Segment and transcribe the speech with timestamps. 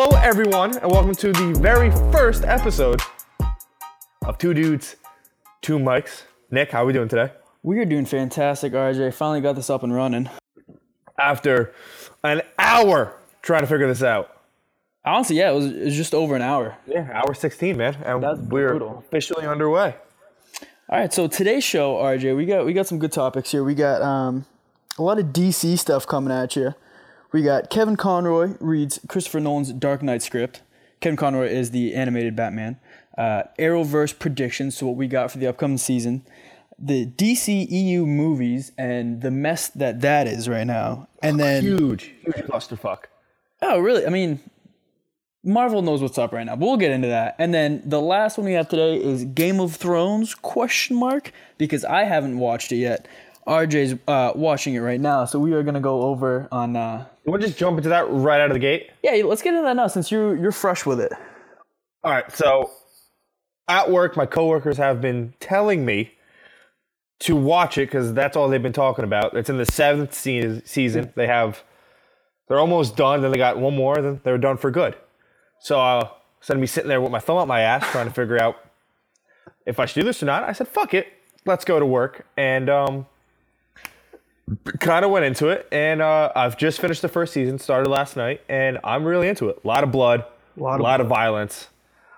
[0.00, 3.02] Hello, everyone, and welcome to the very first episode
[4.24, 4.94] of Two Dudes,
[5.60, 6.22] Two Mics.
[6.52, 7.32] Nick, how are we doing today?
[7.64, 9.12] We are doing fantastic, RJ.
[9.12, 10.30] Finally got this up and running.
[11.18, 11.74] After
[12.22, 14.36] an hour trying to figure this out.
[15.04, 16.76] Honestly, yeah, it was, it was just over an hour.
[16.86, 17.96] Yeah, hour 16, man.
[18.04, 19.02] And That's we're brutal.
[19.04, 19.96] officially underway.
[20.88, 23.64] All right, so today's show, RJ, we got we got some good topics here.
[23.64, 24.46] We got um,
[24.96, 26.74] a lot of DC stuff coming at you.
[27.30, 30.62] We got Kevin Conroy reads Christopher Nolan's Dark Knight script.
[31.00, 32.78] Kevin Conroy is the animated Batman.
[33.16, 36.24] Uh, Arrowverse predictions, so what we got for the upcoming season.
[36.78, 41.08] The DC EU movies and the mess that that is right now.
[41.22, 43.04] And then Huge, huge clusterfuck.
[43.60, 44.06] Oh, really?
[44.06, 44.40] I mean,
[45.44, 47.34] Marvel knows what's up right now, but we'll get into that.
[47.38, 51.84] And then the last one we have today is Game of Thrones question mark because
[51.84, 53.08] I haven't watched it yet.
[53.48, 56.76] RJ's uh, watching it right now, so we are gonna go over on.
[56.76, 58.90] Uh, You to just jump into that right out of the gate?
[59.02, 61.12] yeah, let's get into that now since you're you're fresh with it.
[62.04, 62.70] All right, so
[63.66, 66.12] at work, my coworkers have been telling me
[67.20, 69.34] to watch it because that's all they've been talking about.
[69.34, 71.12] It's in the seventh se- season.
[71.16, 71.62] They have,
[72.48, 73.20] they're almost done.
[73.22, 73.96] Then they got one more.
[74.00, 74.94] Then they're done for good.
[75.60, 76.08] So uh,
[76.40, 78.56] instead of me sitting there with my thumb up my ass trying to figure out
[79.66, 81.08] if I should do this or not, I said, "Fuck it,
[81.44, 83.06] let's go to work." And um,
[84.78, 85.68] kind of went into it.
[85.72, 87.58] And uh, I've just finished the first season.
[87.58, 89.60] Started last night, and I'm really into it.
[89.62, 90.24] A lot of blood,
[90.56, 91.68] a Lot lot, of of violence.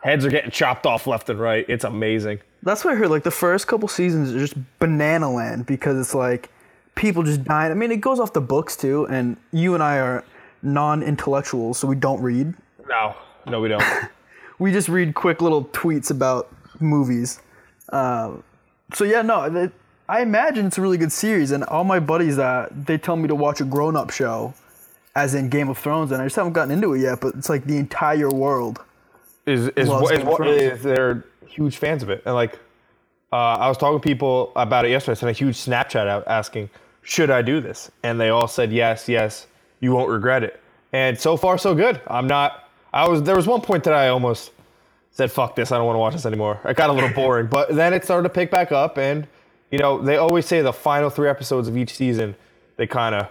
[0.03, 1.65] Heads are getting chopped off left and right.
[1.69, 2.41] It's amazing.
[2.63, 3.11] That's what I heard.
[3.11, 6.51] Like the first couple seasons are just banana land because it's like
[6.95, 7.71] people just dying.
[7.71, 10.25] I mean, it goes off the books too, and you and I are
[10.63, 12.55] non-intellectuals, so we don't read.
[12.89, 13.15] No,
[13.47, 13.85] no, we don't.
[14.59, 16.51] we just read quick little tweets about
[16.81, 17.41] movies.
[17.91, 18.43] Um,
[18.95, 19.73] so yeah, no, it,
[20.11, 23.29] I imagine it's a really good series, and all my buddies that they tell me
[23.29, 24.55] to watch a grown-up show,
[25.15, 27.21] as in Game of Thrones, and I just haven't gotten into it yet.
[27.21, 28.81] But it's like the entire world.
[29.47, 32.59] is is, what, is, what is they're huge fans of it and like
[33.33, 35.13] uh, I was talking to people about it yesterday.
[35.13, 36.71] I sent a huge Snapchat out asking,
[37.03, 39.47] "Should I do this?" And they all said, "Yes, yes.
[39.79, 40.61] You won't regret it."
[40.93, 42.01] And so far, so good.
[42.09, 42.69] I'm not.
[42.93, 43.23] I was.
[43.23, 44.51] There was one point that I almost
[45.13, 45.71] said, "Fuck this!
[45.71, 48.03] I don't want to watch this anymore." It got a little boring, but then it
[48.03, 49.29] started to pick back up, and
[49.71, 52.35] you know they always say the final three episodes of each season
[52.77, 53.29] they kind of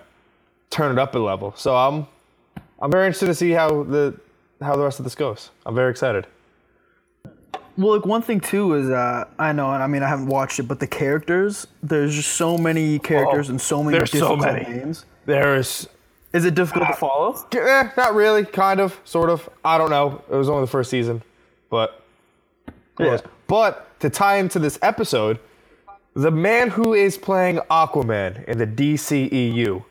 [0.70, 1.54] turn it up a level.
[1.58, 2.08] So I'm
[2.82, 4.20] I'm very interested to see how the
[4.62, 5.52] how the rest of this goes.
[5.66, 6.28] I'm very excited.
[7.78, 10.60] Well, like one thing too is uh, I know, and I mean I haven't watched
[10.60, 11.66] it, but the characters.
[11.82, 14.64] There's just so many characters Oh, and so many there's so many.
[14.70, 15.06] names.
[15.26, 15.88] There's
[16.34, 17.36] Is it difficult to follow?
[17.54, 19.50] eh, not really, kind of, sort of.
[19.64, 20.22] I don't know.
[20.30, 21.24] It was only the first season,
[21.70, 22.04] but
[23.00, 23.20] Yeah.
[23.48, 25.40] But to tie into this episode,
[26.16, 29.84] the man who is playing Aquaman in the DCEU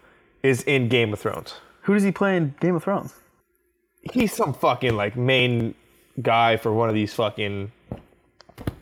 [0.43, 1.55] is in Game of Thrones.
[1.83, 3.15] Who does he play in Game of Thrones?
[4.13, 5.75] He's some fucking like main
[6.23, 7.73] guy for one of these fucking.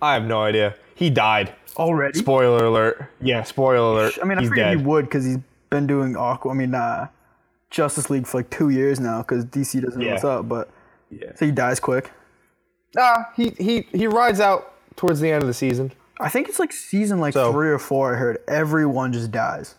[0.01, 0.75] I have no idea.
[0.95, 1.53] He died.
[1.77, 2.19] Already?
[2.19, 3.11] Spoiler alert.
[3.21, 4.19] Yeah, spoiler alert.
[4.23, 4.79] I mean, I he's figured dead.
[4.79, 5.39] he would because he's
[5.71, 6.51] been doing Aqua.
[6.51, 7.09] I mean, uh,
[7.71, 10.13] Justice League for like two years now because DC doesn't know Yeah.
[10.13, 10.49] what's up.
[10.49, 10.71] But
[11.11, 11.33] Yeah.
[11.35, 12.11] so he dies quick.
[12.95, 15.93] Nah, he he he rides out towards the end of the season.
[16.19, 18.15] I think it's like season like So- three or four.
[18.15, 19.75] I heard everyone just dies.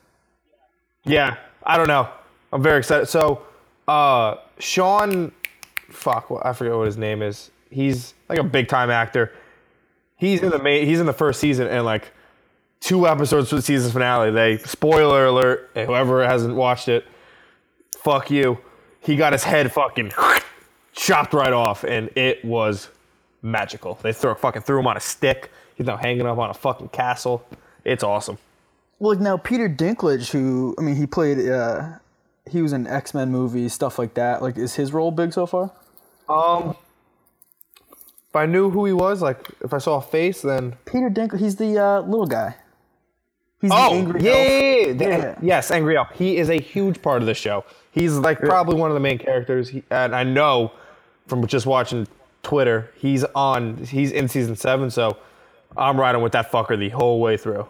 [1.04, 2.10] Yeah, I don't know.
[2.52, 3.08] I'm very excited.
[3.08, 3.42] So,
[3.88, 5.32] uh, Sean,
[5.90, 7.50] fuck, I forget what his name is.
[7.70, 9.32] He's like a big time actor.
[10.18, 10.86] He's in the main.
[10.86, 12.12] He's in the first season, and like
[12.80, 15.70] two episodes for the season finale, they spoiler alert.
[15.76, 17.06] Whoever hasn't watched it,
[17.98, 18.58] fuck you.
[19.00, 20.12] He got his head fucking
[20.94, 22.90] chopped right off, and it was
[23.42, 24.00] magical.
[24.02, 25.52] They throw fucking threw him on a stick.
[25.78, 27.46] He's now hanging up on a fucking castle.
[27.86, 28.38] It's awesome.
[29.00, 31.48] Well, now Peter Dinklage, who I mean, he played.
[31.48, 32.00] Uh,
[32.50, 34.42] he was in X Men movies, stuff like that.
[34.42, 35.72] Like, is his role big so far?
[36.28, 36.76] Um,
[38.30, 41.40] if I knew who he was, like if I saw a face, then Peter Dinklage,
[41.40, 42.56] he's the uh, little guy.
[43.62, 44.48] He's the oh angry yeah, elf.
[44.50, 45.18] yeah, yeah, yeah.
[45.18, 45.36] Yeah.
[45.42, 46.10] yes, Angry Elf.
[46.14, 47.66] He is a huge part of the show.
[47.92, 50.72] He's like probably one of the main characters, he, and I know
[51.26, 52.08] from just watching
[52.44, 53.78] Twitter, he's on.
[53.78, 55.18] He's in season seven, so
[55.76, 57.68] I'm riding with that fucker the whole way through.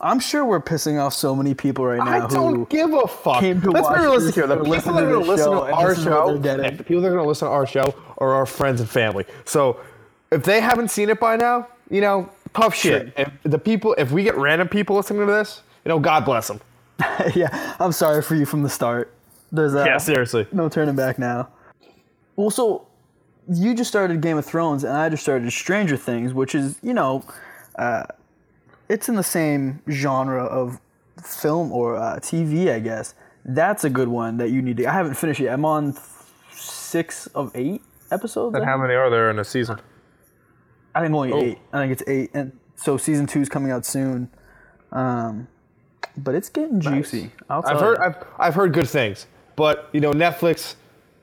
[0.00, 2.24] I'm sure we're pissing off so many people right now.
[2.24, 3.40] I don't give a fuck.
[3.40, 4.46] came to Let's be realistic here.
[4.46, 6.38] The people that are going this to listen to our this is what show, they're
[6.38, 6.64] getting.
[6.66, 8.88] and the people that are going to listen to our show are our friends and
[8.88, 9.24] family.
[9.44, 9.80] So
[10.30, 13.12] if they haven't seen it by now, you know, tough shit.
[13.16, 16.48] If the people, if we get random people listening to this, you know, God bless
[16.48, 16.60] them.
[17.34, 19.12] yeah, I'm sorry for you from the start.
[19.50, 20.46] There's uh, Yeah, seriously.
[20.52, 21.48] no turning back now.
[22.36, 22.86] Well, so
[23.50, 26.94] you just started Game of Thrones, and I just started Stranger Things, which is you
[26.94, 27.24] know,
[27.78, 28.04] uh,
[28.88, 30.80] it's in the same genre of
[31.22, 33.14] film or uh, TV, I guess.
[33.44, 34.86] That's a good one that you need to.
[34.86, 35.52] I haven't finished yet.
[35.54, 35.96] I'm on
[36.52, 38.54] six of eight episodes.
[38.56, 39.78] And how many are there in a season?
[40.94, 41.40] I think only Oh.
[41.40, 41.58] eight.
[41.72, 44.30] I think it's eight, and so season two is coming out soon.
[44.92, 45.48] Um,
[46.16, 47.30] but it's getting juicy.
[47.48, 47.98] I'll I've heard.
[47.98, 50.74] I've, I've heard good things, but you know Netflix,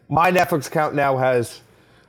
[0.07, 1.61] my Netflix account now has,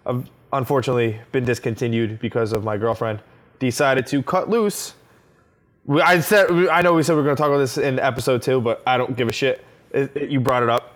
[0.07, 0.21] uh,
[0.53, 3.21] unfortunately, been discontinued because of my girlfriend
[3.59, 4.95] decided to cut loose.
[5.85, 7.99] We- I said I know we said we are going to talk about this in
[7.99, 9.65] episode two, but I don't give a shit.
[9.93, 10.95] It- it- you brought it up.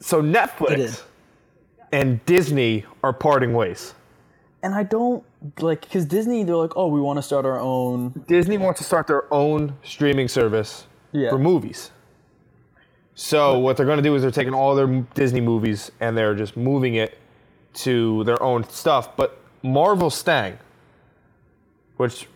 [0.00, 0.22] So.
[0.22, 1.02] Netflix
[1.92, 3.94] and Disney are parting ways.
[4.62, 5.24] and I don't
[5.60, 6.44] like because Disney.
[6.44, 8.24] They're like, oh, we want to start our own.
[8.28, 11.30] Disney wants to start their own streaming service Yeah.
[11.30, 11.90] for movies.
[13.14, 16.34] So what they're going to do is they're taking all their Disney movies and they're
[16.34, 17.18] just moving it
[17.74, 19.16] to their own stuff.
[19.16, 20.58] But Marvel Stang,
[21.96, 22.26] which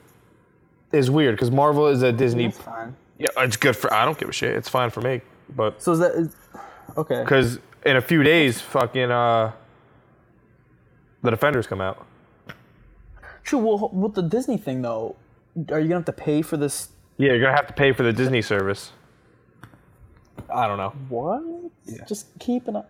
[0.92, 2.50] is weird because Marvel is a Disney.
[2.50, 2.94] fine.
[3.18, 3.92] Yeah, it's good for.
[3.92, 4.54] I don't give a shit.
[4.56, 5.20] It's fine for me.
[5.56, 6.34] But So is that is,
[6.96, 7.22] okay?
[7.22, 9.52] because in a few days, fucking uh,
[11.22, 12.06] the Defenders come out.
[13.44, 13.58] True.
[13.58, 15.16] Well, with the Disney thing though,
[15.70, 16.88] are you gonna have to pay for this?
[17.18, 18.90] Yeah, you're gonna have to pay for the Disney service.
[20.52, 20.90] I don't know.
[21.08, 21.42] What?
[21.86, 22.04] Yeah.
[22.04, 22.84] Just keep an eye.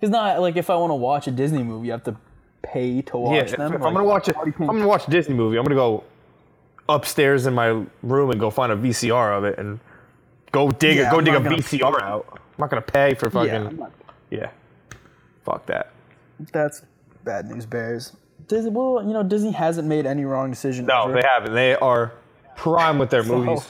[0.00, 2.16] Because not like if I want to watch a Disney movie, you have to
[2.62, 3.74] pay to watch Yeah, them.
[3.74, 5.58] if like, I'm gonna watch it, if I'm gonna watch a Disney movie.
[5.58, 6.04] I'm gonna go
[6.88, 9.78] upstairs in my room and go find a VCR of it and
[10.52, 11.10] go dig Yeah, it.
[11.10, 12.26] Go I'm dig a not gonna- VCR out.
[12.32, 13.86] I'm not gonna pay for fucking yeah,
[14.30, 14.50] yeah.
[15.44, 15.90] Fuck that.
[16.52, 16.82] that's
[17.24, 18.16] bad news, Bears.
[18.48, 20.86] Disney, well, you know, Disney hasn't made any wrong decision.
[20.86, 21.12] No, ever.
[21.14, 21.52] they haven't.
[21.54, 22.12] They are
[22.56, 23.66] prime with their movies.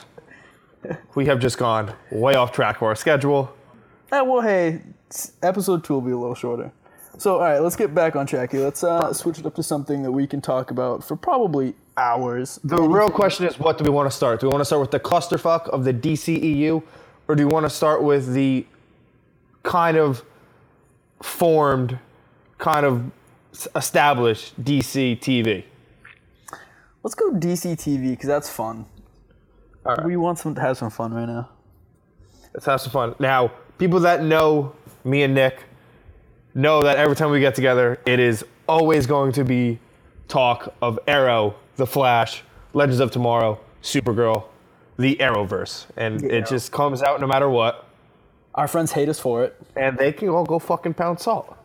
[1.14, 3.52] We have just gone way off track for our schedule.
[4.12, 4.80] Eh, well, hey,
[5.42, 6.72] episode two will be a little shorter.
[7.18, 8.62] So, all right, let's get back on track here.
[8.62, 12.58] Let's uh, switch it up to something that we can talk about for probably hours.
[12.64, 14.40] The real question is, what do we want to start?
[14.40, 16.82] Do we want to start with the clusterfuck of the DCEU,
[17.28, 18.64] or do we want to start with the
[19.62, 20.24] kind of
[21.22, 21.98] formed,
[22.58, 23.10] kind of
[23.74, 25.64] established DC TV?
[27.02, 28.86] Let's go DC TV because that's fun.
[29.84, 30.06] All right.
[30.06, 31.48] We want some to have some fun right now.
[32.54, 33.14] Let's have some fun.
[33.18, 34.74] Now, people that know
[35.04, 35.64] me and Nick
[36.54, 39.78] know that every time we get together, it is always going to be
[40.28, 42.42] talk of Arrow, The Flash,
[42.72, 44.44] Legends of Tomorrow, Supergirl,
[44.96, 45.86] the Arrowverse.
[45.96, 47.86] And it just comes out no matter what.
[48.54, 49.56] Our friends hate us for it.
[49.76, 51.56] And they can all go fucking pound salt.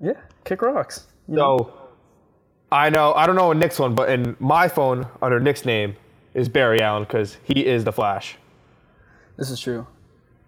[0.00, 1.06] Yeah, kick rocks.
[1.28, 1.72] You know?
[2.70, 5.94] I know, I don't know in Nick's one, but in my phone under Nick's name
[6.34, 8.36] is Barry Allen because he is The Flash.
[9.36, 9.86] This is true.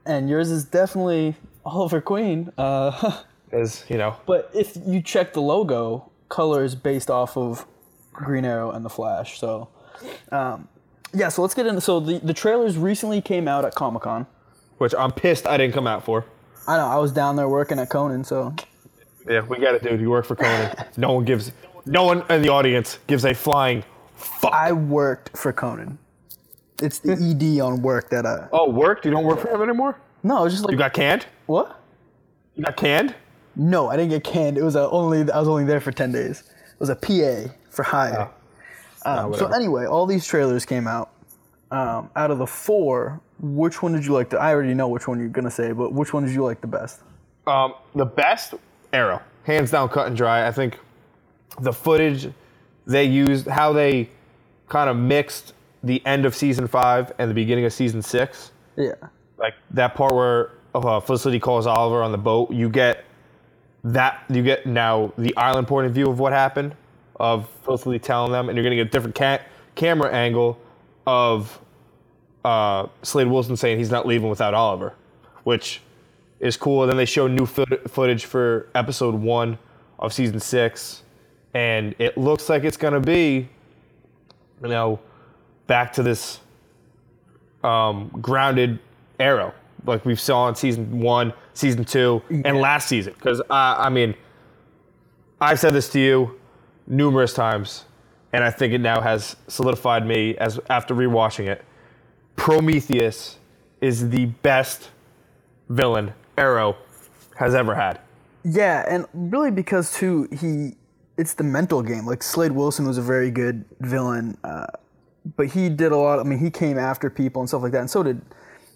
[0.06, 2.52] And yours is definitely Oliver Queen.
[2.58, 3.20] Uh,
[3.52, 7.66] As, you know, but if you check the logo, color is based off of
[8.12, 9.38] Green Arrow and the Flash.
[9.38, 9.68] So,
[10.32, 10.66] um,
[11.12, 11.28] yeah.
[11.28, 11.80] So let's get into.
[11.80, 14.26] So the the trailers recently came out at Comic Con.
[14.78, 16.24] which I'm pissed I didn't come out for.
[16.66, 18.54] I know I was down there working at Conan, so
[19.28, 20.00] Yeah, we got it, dude.
[20.00, 20.74] You work for Conan.
[20.96, 21.52] no one gives,
[21.86, 23.84] no one in the audience gives a flying
[24.16, 24.52] fuck.
[24.52, 25.98] I worked for Conan.
[26.82, 27.12] It's the
[27.58, 28.48] ED on work that I.
[28.50, 29.04] oh, worked?
[29.04, 29.96] You don't work for him anymore?
[30.24, 31.26] No, it was just like You got canned?
[31.46, 31.80] What?
[32.54, 33.14] You got canned?
[33.56, 34.58] No, I didn't get canned.
[34.58, 36.40] It was a only I was only there for ten days.
[36.40, 38.30] It was a PA for hire.
[39.04, 41.10] um, so anyway, all these trailers came out.
[41.70, 44.30] Um, out of the four, which one did you like?
[44.30, 46.60] The I already know which one you're gonna say, but which one did you like
[46.60, 47.00] the best?
[47.46, 48.54] Um, the best
[48.92, 50.46] Arrow, hands down, cut and dry.
[50.46, 50.78] I think
[51.60, 52.30] the footage
[52.86, 54.08] they used, how they
[54.68, 58.52] kind of mixed the end of season five and the beginning of season six.
[58.76, 58.94] Yeah,
[59.36, 63.04] like that part where uh, Felicity calls Oliver on the boat, you get
[63.84, 66.74] that you get now the island point of view of what happened,
[67.16, 69.42] of Felicity telling them, and you're getting a different ca-
[69.74, 70.58] camera angle
[71.06, 71.60] of
[72.44, 74.94] uh, Slade Wilson saying he's not leaving without Oliver,
[75.44, 75.80] which
[76.40, 76.82] is cool.
[76.82, 79.58] And then they show new foot- footage for episode one
[79.98, 81.02] of season six,
[81.52, 83.48] and it looks like it's gonna be,
[84.62, 84.98] you know,
[85.66, 86.40] back to this
[87.62, 88.78] um, grounded
[89.20, 89.54] arrow
[89.86, 93.12] like we've saw in season one, season two, and last season.
[93.14, 94.14] Because uh, I mean,
[95.40, 96.40] I've said this to you
[96.86, 97.84] numerous times,
[98.32, 101.64] and I think it now has solidified me as after rewatching it.
[102.36, 103.38] Prometheus
[103.80, 104.90] is the best
[105.68, 106.76] villain Arrow
[107.36, 108.00] has ever had.
[108.44, 110.76] yeah, and really because too he,
[111.16, 112.06] it's the mental game.
[112.06, 114.66] Like Slade Wilson was a very good villain, uh,
[115.36, 116.18] but he did a lot.
[116.18, 118.20] I mean, he came after people and stuff like that, and so did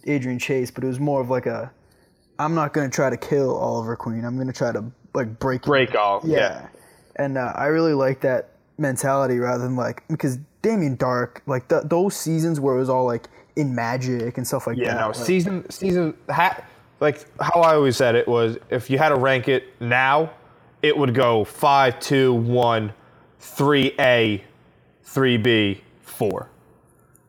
[0.06, 0.70] Adrian Chase.
[0.70, 1.70] But it was more of like a,
[2.38, 4.24] I'm not gonna try to kill Oliver Queen.
[4.24, 6.68] I'm gonna try to like break him Break all, Yeah.
[7.16, 11.82] And uh, I really like that mentality rather than like because Damien Darhk, like th-
[11.86, 15.00] those seasons where it was all like in magic and stuff like Yeah, that.
[15.00, 16.62] no, like- season season ha-
[17.00, 20.30] like how I always said it was if you had to rank it now
[20.82, 22.92] it would go 5, 2, 1,
[23.40, 24.42] 3A,
[25.04, 25.80] 3B,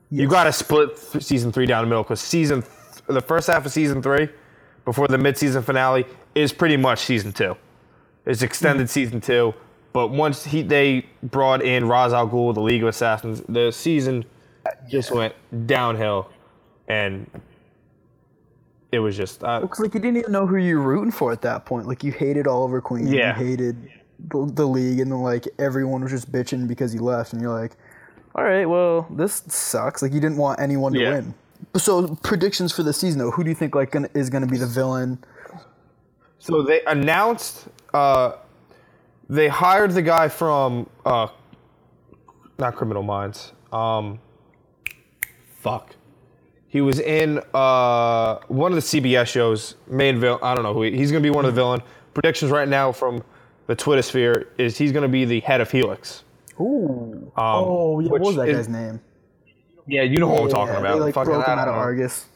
[0.10, 0.20] 4.
[0.20, 3.48] You got to split th- season three down the middle because season, th- the first
[3.48, 4.30] half of season three,
[4.86, 7.56] before the mid-season finale, is pretty much season two.
[8.26, 9.54] It's extended season two,
[9.94, 14.26] but once he they brought in Ra's al Ghul, the League of Assassins, the season
[14.88, 15.34] just went
[15.66, 16.30] downhill,
[16.88, 17.30] and
[18.92, 21.32] it was just uh, Because like you didn't even know who you were rooting for
[21.32, 21.88] at that point.
[21.88, 23.08] Like you hated Oliver Queen.
[23.08, 23.38] Yeah.
[23.38, 23.90] You hated
[24.30, 27.54] the, the league, and then like everyone was just bitching because he left, and you're
[27.54, 27.76] like,
[28.40, 30.02] all right, well this sucks.
[30.02, 31.10] Like you didn't want anyone to Yeah.
[31.12, 31.34] win.
[31.76, 33.32] So predictions for the season though.
[33.32, 35.22] Who do you think like gonna, is going to be the villain?
[36.40, 38.34] So they announced uh,
[39.30, 41.28] they hired the guy from uh,
[42.58, 43.52] not Criminal Minds.
[43.74, 44.20] Um,
[45.60, 45.96] fuck.
[46.70, 49.76] He was in uh, one of the CBS shows.
[49.88, 50.40] Main villain.
[50.42, 51.36] I don't know who he, he's going to be.
[51.36, 51.82] One of the villain
[52.14, 53.22] predictions right now from
[53.68, 56.24] the Twitter sphere is he's going to be the head of Helix.
[56.60, 57.32] Ooh.
[57.38, 58.10] oh yeah.
[58.10, 59.02] What was that is- guy's name?
[59.88, 60.94] Yeah, you know what I'm talking Yeah, about.
[60.96, 61.74] They like Fucking- broke him out of.
[61.76, 62.28] Argus.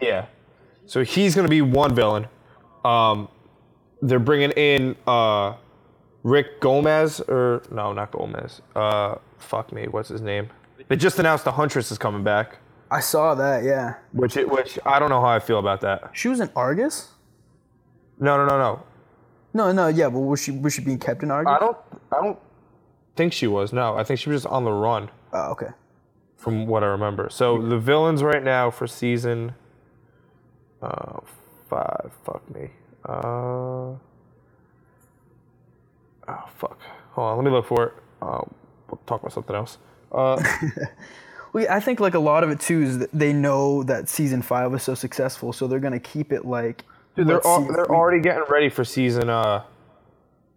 [0.00, 0.26] Yeah.
[0.84, 2.26] So he's going to be one villain.
[2.84, 3.28] Um,
[4.02, 5.54] they're bringing in uh,
[6.22, 8.60] Rick Gomez, or no, not Gomez.
[8.74, 10.50] Uh, fuck me, what's his name?
[10.88, 12.58] They just announced the Huntress is coming back,
[12.90, 13.64] I saw that.
[13.64, 13.94] Yeah.
[14.12, 16.10] which it, which I don't know how I feel about that.
[16.12, 17.08] She was in Argus.
[18.20, 18.82] No, no, no, no.
[19.54, 21.52] No, no, yeah, but was she was she being kept in Argus?
[21.52, 21.76] I don't,
[22.12, 22.38] I don't
[23.16, 23.72] think she was.
[23.72, 25.68] No, I think she was just on the run, Oh, okay.
[26.36, 27.28] from what I remember.
[27.30, 29.54] So the villains right now for season
[30.82, 31.18] uh,
[31.68, 32.12] five.
[32.24, 32.70] Fuck me.
[33.08, 33.98] Uh, oh
[36.56, 36.78] fuck.
[37.12, 37.92] Hold on, let me look for it.
[38.20, 38.42] Uh,
[38.90, 39.78] we'll talk about something else.
[40.12, 40.42] Uh,
[41.52, 44.42] Well, I think like a lot of it too is that they know that season
[44.42, 46.84] five was so successful, so they're gonna keep it like.
[47.14, 49.62] Dude, they're al- they're already getting ready for season uh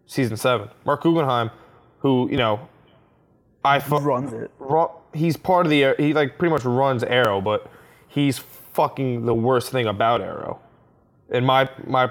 [0.07, 0.67] season seven.
[0.85, 1.51] Marc Guggenheim,
[1.99, 2.67] who you know,
[3.63, 4.51] I fu- runs it.
[4.59, 7.69] ru- he's part of the he like pretty much runs Arrow, but
[8.07, 10.59] he's fucking the worst thing about Arrow,
[11.29, 12.09] in my my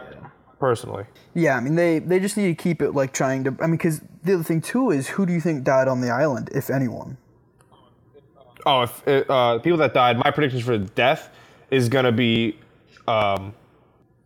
[0.58, 1.04] personally.
[1.34, 3.56] Yeah, I mean they they just need to keep it like trying to.
[3.60, 6.10] I mean, because the other thing too is who do you think died on the
[6.10, 7.16] island, if anyone?
[8.66, 11.30] Oh, if uh, people that died, my predictions for death
[11.70, 12.58] is gonna be,
[13.06, 13.54] um,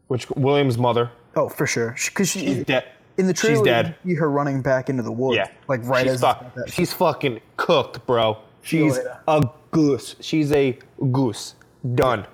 [0.09, 1.11] which William's mother.
[1.37, 2.85] Oh, for sure, because she She's dead.
[3.19, 3.95] In the trailer She's dead.
[4.05, 5.37] you see her running back into the woods.
[5.37, 8.39] Yeah, like right she's as fuck- she's fucking cooked, bro.
[8.63, 10.17] She's a goose.
[10.21, 10.79] She's a
[11.11, 11.55] goose.
[11.95, 12.27] Done.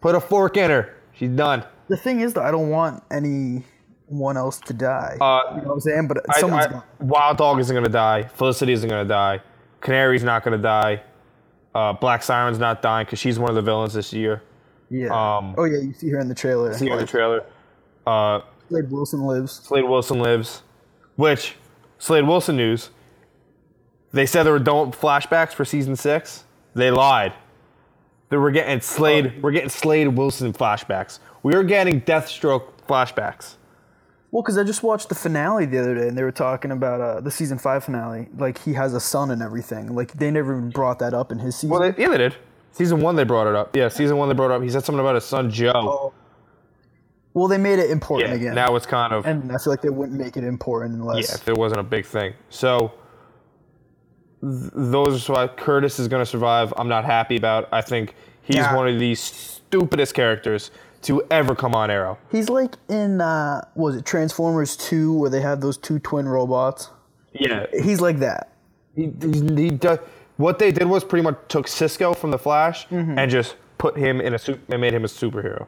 [0.00, 0.94] Put a fork in her.
[1.12, 1.64] She's done.
[1.88, 5.16] The thing is, though, I don't want anyone else to die.
[5.20, 6.08] Uh, you know what I'm saying?
[6.08, 6.84] But I- someone's I- gonna.
[7.00, 8.24] Wild Dog isn't gonna die.
[8.24, 9.40] Felicity isn't gonna die.
[9.80, 11.02] Canary's not gonna die.
[11.74, 14.42] Uh, Black Siren's not dying because she's one of the villains this year.
[14.88, 15.08] Yeah.
[15.08, 16.72] um, oh yeah, you see her in the trailer.
[16.74, 17.44] See on the trailer.
[18.06, 19.52] Uh, Slade Wilson lives.
[19.52, 20.62] Slade Wilson lives,
[21.16, 21.54] which
[21.98, 22.90] Slade Wilson news.
[24.12, 26.44] They said there were don't flashbacks for season six.
[26.74, 27.32] They lied.
[28.28, 29.42] They were getting Slade.
[29.42, 31.18] We're getting Slade Wilson flashbacks.
[31.42, 33.54] We are getting Deathstroke flashbacks.
[34.30, 37.00] Well, because I just watched the finale the other day, and they were talking about
[37.00, 38.28] uh, the season five finale.
[38.36, 39.94] Like he has a son and everything.
[39.94, 41.70] Like they never even brought that up in his season.
[41.70, 42.36] Well, they, yeah, they did.
[42.72, 43.74] Season one, they brought it up.
[43.74, 44.62] Yeah, season one, they brought it up.
[44.62, 45.72] He said something about his son Joe.
[45.74, 46.14] Oh,
[47.36, 48.36] Well, they made it important yeah.
[48.36, 48.54] again.
[48.54, 51.28] Now it's kind of and I feel like they wouldn't make it important unless.
[51.28, 52.32] yeah, if it wasn't a big thing.
[52.48, 52.92] So
[54.42, 56.72] th- those are why Curtis is going to survive.
[56.78, 57.68] I'm not happy about.
[57.72, 58.74] I think he's Yeah.
[58.74, 60.70] one of the stupidest characters
[61.02, 62.16] to ever come on Arrow.
[62.32, 66.26] He's like in uh, what was it Transformers Two, where they have those two twin
[66.26, 66.88] robots.
[67.38, 68.52] Yeah, He's like that.
[68.94, 69.98] he, he, he does.
[70.38, 73.18] What they did was pretty much took Cisco from the Flash Mm-hmm.
[73.18, 75.66] and just put him in a suit and made him a superhero.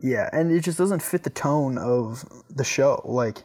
[0.00, 2.24] Yeah, and it just doesn't fit the tone of
[2.54, 3.02] the show.
[3.04, 3.42] Like,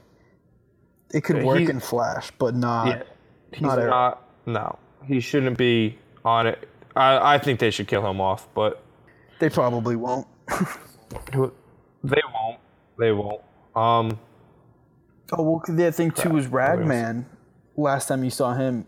[1.13, 3.05] it could work he's- in Flash, but not.
[3.51, 4.27] He's Not not.
[4.45, 6.67] No, he shouldn't be on it.
[6.95, 8.83] I, I think they should kill him off, but
[9.39, 10.27] They probably won't.
[11.31, 12.59] they won't.
[12.99, 13.41] They won't.
[13.75, 14.19] Um,
[15.35, 17.25] Oh well, the other thing too was Ragman.
[17.75, 18.85] Last time you saw him,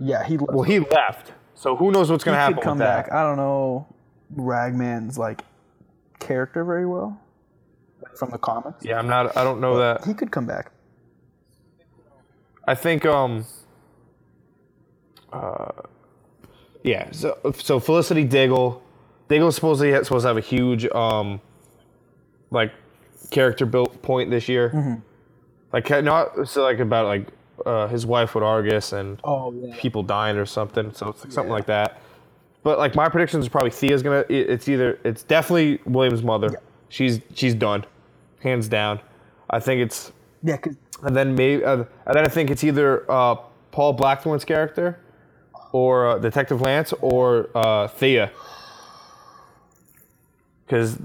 [0.00, 0.52] yeah, he left.
[0.52, 3.12] well, he left, so who knows what's gonna happen could come back.
[3.12, 3.86] I don't know
[4.34, 5.42] Ragman's like
[6.18, 7.20] character very well
[8.18, 8.84] from the comics.
[8.84, 9.36] Yeah, I'm not.
[9.36, 10.04] I don't know that.
[10.04, 10.72] He could come back.
[12.66, 13.04] I think.
[13.06, 13.44] Um.
[15.32, 15.70] Uh.
[16.82, 17.10] Yeah.
[17.12, 18.82] So so Felicity Diggle,
[19.28, 21.40] Diggle supposedly supposed to have a huge um.
[22.50, 22.72] Like,
[23.30, 24.70] character built point this year.
[24.70, 24.94] Mm-hmm.
[25.72, 27.28] Like not so like about like
[27.66, 29.74] uh, his wife with Argus and Oh yeah.
[29.76, 30.92] people dying or something.
[30.94, 32.00] So it's like something like that.
[32.68, 34.26] But like my predictions is probably Thea's gonna.
[34.28, 36.60] It's either it's definitely William's mother.
[36.90, 37.86] She's she's done,
[38.42, 39.00] hands down.
[39.48, 43.10] I think it's Yeah, because and then maybe, uh, and then I think it's either
[43.10, 43.36] uh,
[43.70, 45.00] Paul Blackthorne's character,
[45.72, 48.30] or uh, Detective Lance, or uh, Thea.
[50.66, 50.98] Because,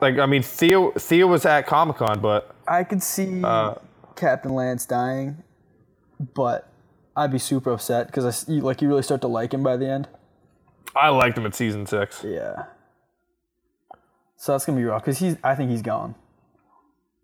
[0.00, 3.74] like, I mean, Thea Thea was at Comic Con, but I could see Uh,
[4.16, 5.42] Captain Lance dying,
[6.32, 6.70] but
[7.14, 9.86] I'd be super upset because I like you really start to like him by the
[9.86, 10.08] end.
[10.94, 12.22] I liked him at season six.
[12.24, 12.64] Yeah.
[14.36, 15.36] So that's gonna be rough because he's.
[15.42, 16.14] I think he's gone.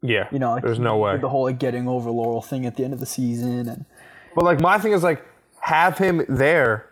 [0.03, 1.19] Yeah, You know, like, there's no way.
[1.19, 3.85] The whole like getting over Laurel thing at the end of the season, and
[4.35, 5.23] But like my thing is like
[5.61, 6.89] have him there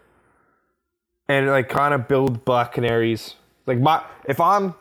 [1.26, 3.34] and like kind of build Black Canaries.
[3.66, 4.74] Like my if I'm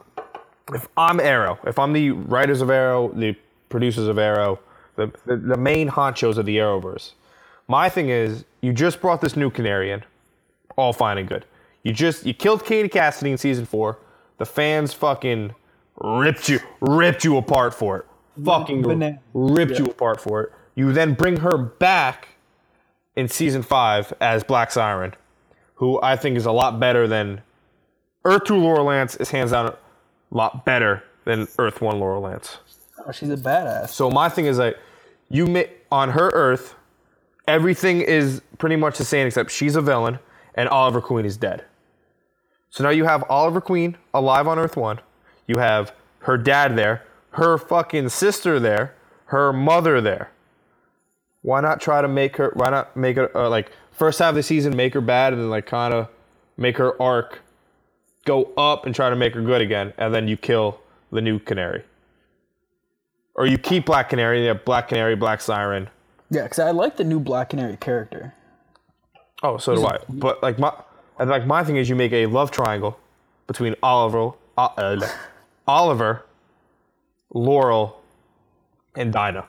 [0.74, 3.34] if I'm Arrow, if I'm the writers of Arrow, the
[3.70, 4.60] producers of Arrow,
[4.98, 7.14] the the, the main honchos of the Arrowverse.
[7.70, 10.04] My thing is you just brought this new Canary in,
[10.76, 11.46] all fine and good.
[11.88, 13.98] You just you killed Katie Cassidy in season four.
[14.40, 15.56] The fans fucking
[15.96, 18.06] ripped you ripped you apart for it.
[18.44, 19.22] Fucking Banana.
[19.34, 20.52] ripped you apart for it.
[20.76, 22.28] You then bring her back
[23.16, 25.14] in season five as Black Siren,
[25.76, 27.42] who I think is a lot better than
[28.26, 29.78] Earth Two Laurel Lance is hands down a
[30.30, 32.58] lot better than Earth One Laurel Lance.
[33.06, 33.92] oh, she's a badass.
[33.92, 34.78] So my thing is like
[35.30, 36.76] you ma- on her Earth,
[37.48, 40.20] everything is pretty much the same except she's a villain
[40.56, 41.64] and Oliver Queen is dead.
[42.70, 45.00] So now you have Oliver Queen alive on Earth One.
[45.48, 48.94] You have her dad there, her fucking sister there,
[49.26, 50.32] her mother there.
[51.42, 52.52] Why not try to make her?
[52.56, 55.42] Why not make her uh, like first half of the season make her bad and
[55.42, 56.10] then like kind of
[56.58, 57.42] make her arc
[58.26, 60.82] go up and try to make her good again, and then you kill
[61.12, 61.84] the new Canary.
[63.36, 65.90] Or you keep Black Canary, you have Black Canary, Black Siren.
[66.30, 68.34] Yeah, because I like the new Black Canary character.
[69.44, 70.00] Oh, so do I.
[70.10, 70.74] But like my,
[71.20, 73.00] and like my thing is, you make a love triangle
[73.48, 75.08] between Oliver, uh, uh,
[75.68, 76.26] Oliver,
[77.34, 78.02] Laurel,
[78.96, 79.46] and Dinah.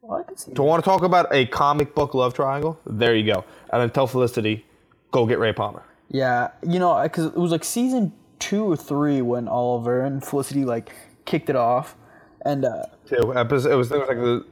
[0.00, 0.52] Well, I can see.
[0.52, 2.78] Do you want to talk about a comic book love triangle?
[2.86, 3.44] There you go.
[3.72, 4.64] And then tell Felicity,
[5.10, 5.82] go get Ray Palmer.
[6.08, 10.64] Yeah, you know, because it was like season two or three when Oliver and Felicity
[10.64, 10.92] like
[11.24, 11.96] kicked it off,
[12.44, 13.72] and uh, Two episode.
[13.72, 14.46] It was, it was like the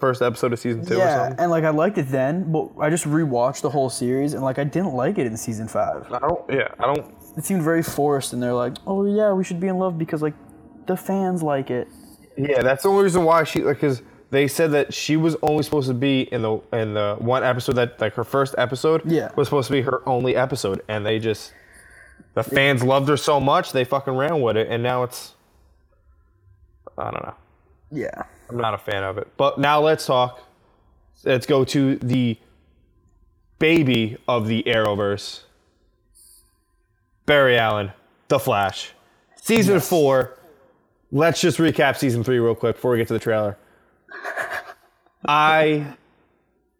[0.00, 1.40] first episode of season two or yeah, something.
[1.40, 4.58] and like I liked it then, but I just rewatched the whole series and like
[4.58, 6.10] I didn't like it in season five.
[6.12, 6.42] I don't.
[6.50, 7.14] Yeah, I don't.
[7.36, 10.22] It seemed very forced, and they're like, "Oh yeah, we should be in love because
[10.22, 10.34] like
[10.86, 11.86] the fans like it."
[12.36, 15.62] Yeah, that's the only reason why she like because they said that she was only
[15.62, 19.30] supposed to be in the in the one episode that like her first episode Yeah.
[19.36, 21.52] was supposed to be her only episode, and they just
[22.34, 25.34] the fans loved her so much they fucking ran with it, and now it's
[26.98, 27.34] I don't know.
[27.92, 28.22] Yeah.
[28.50, 29.28] I'm not a fan of it.
[29.36, 30.40] But now let's talk.
[31.24, 32.38] Let's go to the
[33.58, 35.42] baby of the Arrowverse,
[37.26, 37.92] Barry Allen,
[38.28, 38.92] The Flash,
[39.36, 40.36] season four.
[41.12, 43.58] Let's just recap season three real quick before we get to the trailer.
[45.26, 45.96] I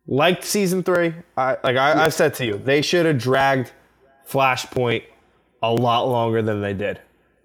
[0.06, 1.14] liked season three.
[1.36, 3.72] I like I, I said to you, they should have dragged
[4.28, 5.04] Flashpoint
[5.62, 7.00] a lot longer than they did.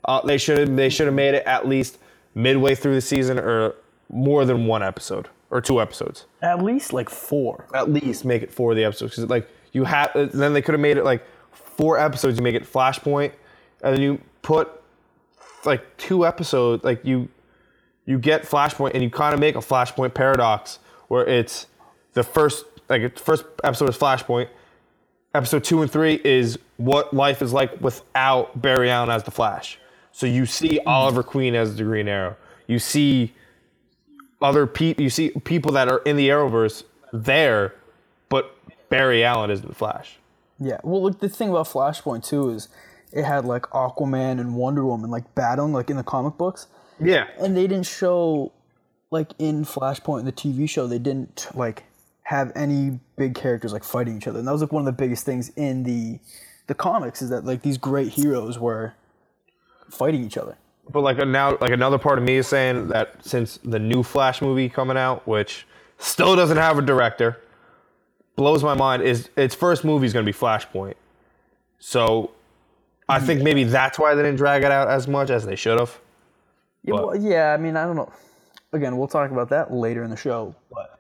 [0.06, 1.98] Uh, they should have they should have made it at least
[2.36, 3.76] midway through the season or
[4.10, 6.26] more than one episode or two episodes.
[6.42, 7.68] At least like four.
[7.74, 10.62] At least make it four of the episodes because like you have uh, then they
[10.62, 12.38] could have made it like four episodes.
[12.38, 13.32] You make it Flashpoint,
[13.84, 14.70] and then you put
[15.66, 16.84] like two episodes.
[16.84, 17.30] Like you
[18.06, 21.68] you get Flashpoint and you kind of make a Flashpoint paradox where it's
[22.14, 24.50] the first like the first episode is Flashpoint.
[25.34, 29.78] Episode two and three is what life is like without Barry Allen as the Flash.
[30.12, 32.38] So you see Oliver Queen as the Green Arrow.
[32.68, 33.34] You see
[34.42, 35.04] other people.
[35.04, 37.74] You see people that are in the Arrowverse there,
[38.30, 38.56] but
[38.90, 40.18] Barry Allen isn't the Flash.
[40.60, 40.78] Yeah.
[40.84, 42.70] Well, look, the thing about Flashpoint too is
[43.12, 46.68] it had like Aquaman and Wonder Woman like battling like in the comic books,
[47.00, 48.52] Yeah, and they didn't show
[49.12, 51.84] like in Flashpoint in the TV show they didn't like
[52.24, 54.92] have any big characters like fighting each other, and that was like one of the
[55.04, 56.20] biggest things in the
[56.68, 58.94] the comics is that like these great heroes were
[59.90, 60.58] fighting each other.
[60.90, 64.42] But like now, like another part of me is saying that since the new Flash
[64.42, 65.66] movie coming out, which
[65.98, 67.42] still doesn't have a director,
[68.36, 69.04] blows my mind.
[69.04, 70.96] Is its first movie is going to be Flashpoint.
[71.80, 72.32] So
[73.10, 75.80] I think maybe that's why they didn't drag it out as much as they should
[75.80, 76.00] have.
[76.84, 77.54] Yeah, well, yeah.
[77.54, 78.12] I mean, I don't know.
[78.74, 81.00] Again, we'll talk about that later in the show, but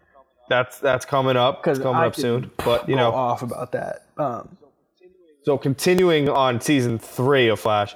[0.49, 1.65] That's that's coming up.
[1.67, 2.51] It's coming I up soon.
[2.57, 4.05] But you know, off about that.
[4.17, 4.57] Um,
[5.43, 7.95] So continuing on season three of Flash,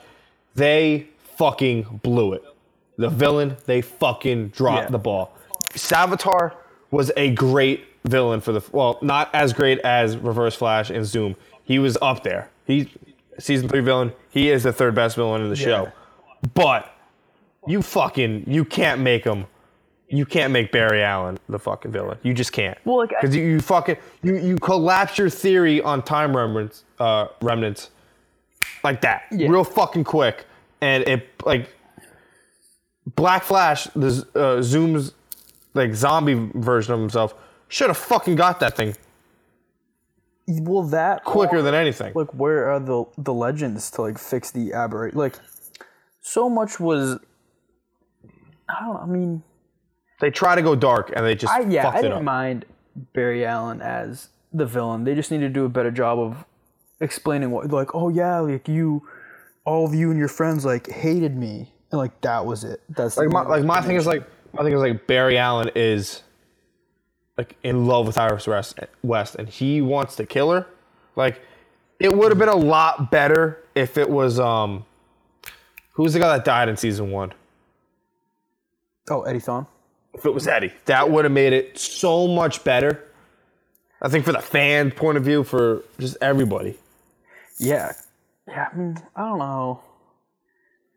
[0.56, 1.09] they
[1.40, 2.44] fucking blew it.
[2.98, 4.90] The villain, they fucking dropped Yeah.
[4.92, 5.32] the ball.
[5.70, 6.52] Savitar
[6.92, 11.36] was a great villain for the well, not as great as Reverse Flash and Zoom.
[11.64, 12.50] He was up there.
[12.68, 12.92] He
[13.38, 14.12] season three villain.
[14.30, 15.92] He is the third best villain in the show.
[16.54, 16.92] But
[17.68, 19.46] you fucking you can't make him
[20.12, 22.18] you can't make Barry Allen the fucking villain.
[22.24, 22.78] You just can't.
[22.84, 27.28] Well, like, because you, you fucking you you collapse your theory on time remnants uh,
[27.42, 27.92] remnants
[28.84, 29.48] like that Yeah.
[29.50, 30.46] real fucking quick,
[30.82, 31.70] and it like
[33.16, 35.14] Black Flash the uh, zooms
[35.74, 37.34] like zombie version of himself
[37.68, 38.96] should have fucking got that thing
[40.50, 42.14] well, that quicker than anything.
[42.16, 45.16] like where are the the legends to like fix the aberrate?
[45.16, 45.36] Like,
[46.22, 47.20] so much was.
[48.68, 48.98] I don't.
[48.98, 49.44] I mean,
[50.22, 52.24] They try to go dark and they just I yeah, I didn't up.
[52.24, 52.66] mind
[53.14, 55.04] Barry Allen as the villain.
[55.04, 56.46] They just need to do a better job of
[57.00, 59.08] explaining what like, oh yeah, like you
[59.66, 61.72] all of you and your friends like hated me.
[61.92, 62.82] And like that was it.
[62.90, 66.24] That's Like my, like my thing is like my thing is like Barry Allen is
[67.38, 70.66] like in love with Iris West, West and he wants to kill her.
[71.16, 71.42] Like
[72.00, 74.86] it would have been a lot better if it was um
[75.94, 77.34] who's the guy that died in season one?
[79.10, 79.68] Oh, Eddie Thawne.
[80.14, 83.04] If it was Eddie, that would have made it so much better.
[84.02, 86.78] I think for the fan point of view, for just everybody.
[87.58, 87.94] Yeah.
[88.50, 89.84] Yeah, I mean, I don't know.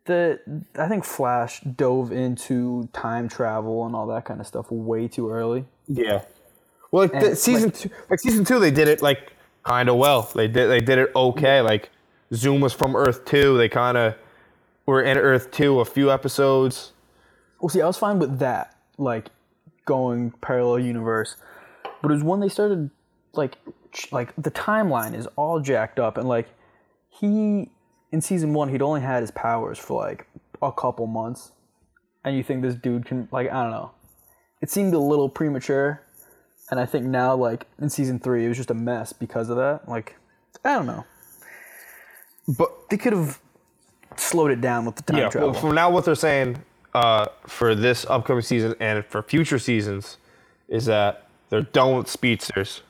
[0.05, 0.39] The
[0.77, 5.29] I think Flash dove into time travel and all that kind of stuff way too
[5.29, 5.65] early.
[5.87, 6.23] Yeah.
[6.91, 10.29] Well, like the, season two, like season two, they did it like kind of well.
[10.35, 11.61] They did they did it okay.
[11.61, 11.89] Like
[12.33, 13.57] Zoom was from Earth two.
[13.57, 14.15] They kind of
[14.85, 16.91] were in Earth two a few episodes.
[17.61, 19.29] Well, see, I was fine with that, like
[19.85, 21.37] going parallel universe,
[22.01, 22.89] but it was when they started,
[23.33, 23.57] like,
[24.11, 26.49] like the timeline is all jacked up, and like
[27.19, 27.69] he
[28.11, 30.27] in season one he'd only had his powers for like
[30.61, 31.51] a couple months,
[32.23, 33.91] and you think this dude can like I don't know,
[34.61, 36.01] it seemed a little premature,
[36.69, 39.57] and I think now like in season three it was just a mess because of
[39.57, 39.87] that.
[39.87, 40.15] Like
[40.63, 41.05] I don't know,
[42.47, 43.39] But they could have
[44.15, 45.51] slowed it down with the time yeah, travel.
[45.51, 50.17] well, from now what they're saying uh, for this upcoming season and for future seasons
[50.67, 52.81] is that they're done with speedsters.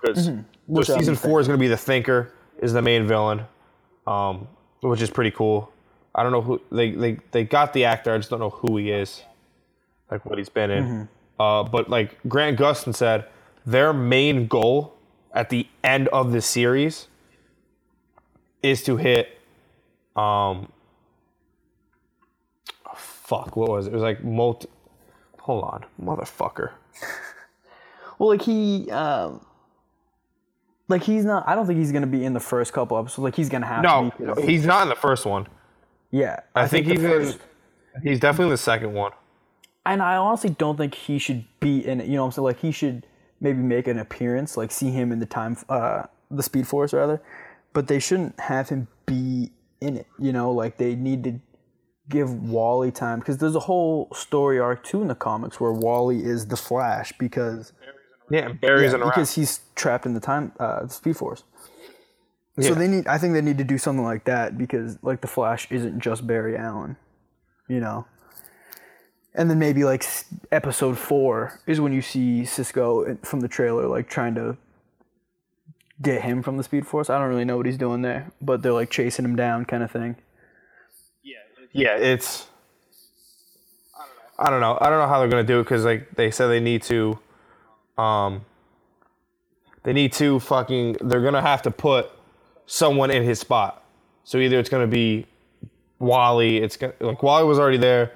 [0.00, 0.82] Because Mm-hmm.
[0.82, 3.42] Season four is going to be the Thinker is the main villain,
[4.06, 4.48] um,
[4.80, 5.72] which is pretty cool.
[6.14, 8.12] I don't know who they, they they got the actor.
[8.12, 9.22] I just don't know who he is,
[10.10, 10.84] like what he's been in.
[10.84, 11.42] Mm-hmm.
[11.42, 13.26] Uh, but like Grant Gustin said,
[13.64, 14.94] their main goal
[15.32, 17.06] at the end of the series
[18.62, 19.38] is to hit
[20.16, 20.70] um
[22.96, 23.90] fuck what was it?
[23.90, 24.68] It was like multi
[25.38, 26.72] hold on, motherfucker.
[28.20, 29.40] Well, like he, um,
[30.90, 31.48] like he's not.
[31.48, 33.18] I don't think he's gonna be in the first couple episodes.
[33.24, 34.34] Like he's gonna have No, to.
[34.34, 35.46] Be, he's not in the first one.
[36.10, 37.38] yeah, I, think, the he's first-
[37.96, 39.12] in, he's definitely in the second one.
[39.86, 42.06] and I honestly don't think he should be in it.
[42.06, 42.44] You know what I'm saying?
[42.44, 43.06] Like he should
[43.40, 47.22] maybe make an appearance, like see him in the time, uh, the Speed Force rather,
[47.72, 49.50] but they shouldn't have him be
[49.80, 50.06] in it.
[50.18, 51.40] You know, like they need to
[52.08, 56.24] give Wally time because there's a whole story arc too in the comics where Wally
[56.24, 57.72] is the Flash because
[58.30, 59.10] Yeah, Barry's in around.
[59.10, 61.42] because he's trapped in the time uh, Speed Force.
[62.60, 63.06] So they need.
[63.06, 66.26] I think they need to do something like that because like the Flash isn't just
[66.26, 66.96] Barry Allen,
[67.68, 68.06] you know.
[69.34, 70.04] And then maybe like
[70.52, 74.58] episode four is when you see Cisco from the trailer like trying to
[76.02, 77.08] get him from the Speed Force.
[77.08, 79.82] I don't really know what he's doing there, but they're like chasing him down, kind
[79.82, 80.16] of thing.
[81.22, 81.36] Yeah.
[81.72, 82.46] Yeah, it's.
[84.38, 84.76] I don't know.
[84.80, 87.18] I don't know how they're gonna do it because like they said they need to,
[88.00, 88.44] um.
[89.82, 90.96] They need to fucking.
[91.00, 92.10] They're gonna have to put
[92.66, 93.82] someone in his spot.
[94.24, 95.26] So either it's gonna be
[95.98, 96.58] Wally.
[96.58, 98.12] It's gonna like Wally was already there.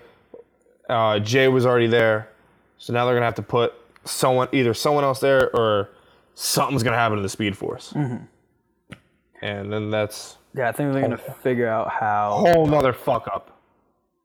[0.88, 2.28] Uh, Jay was already there.
[2.76, 3.72] So now they're gonna have to put
[4.04, 5.88] someone either someone else there or
[6.34, 7.94] something's gonna happen to the Speed Force.
[7.94, 8.24] Mm-hmm.
[9.40, 12.32] And then that's Yeah, I think they're gonna figure out how.
[12.46, 13.58] whole nother fuck up.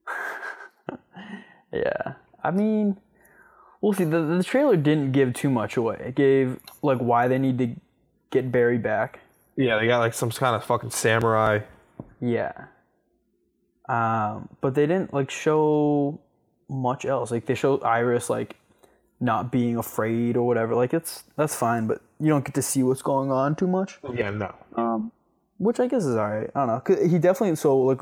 [1.71, 2.97] Yeah, I mean,
[3.81, 4.03] we'll see.
[4.03, 6.01] The, the trailer didn't give too much away.
[6.07, 7.75] It gave like why they need to
[8.31, 9.19] get Barry back.
[9.55, 11.59] Yeah, they got like some kind of fucking samurai.
[12.21, 12.65] Yeah.
[13.87, 16.19] Um, but they didn't like show
[16.69, 17.31] much else.
[17.31, 18.55] Like they showed Iris like
[19.19, 20.75] not being afraid or whatever.
[20.75, 23.99] Like it's that's fine, but you don't get to see what's going on too much.
[24.13, 25.11] Yeah, no.
[25.57, 26.49] Which I guess is alright.
[26.55, 27.07] I don't know.
[27.07, 28.01] He definitely so like.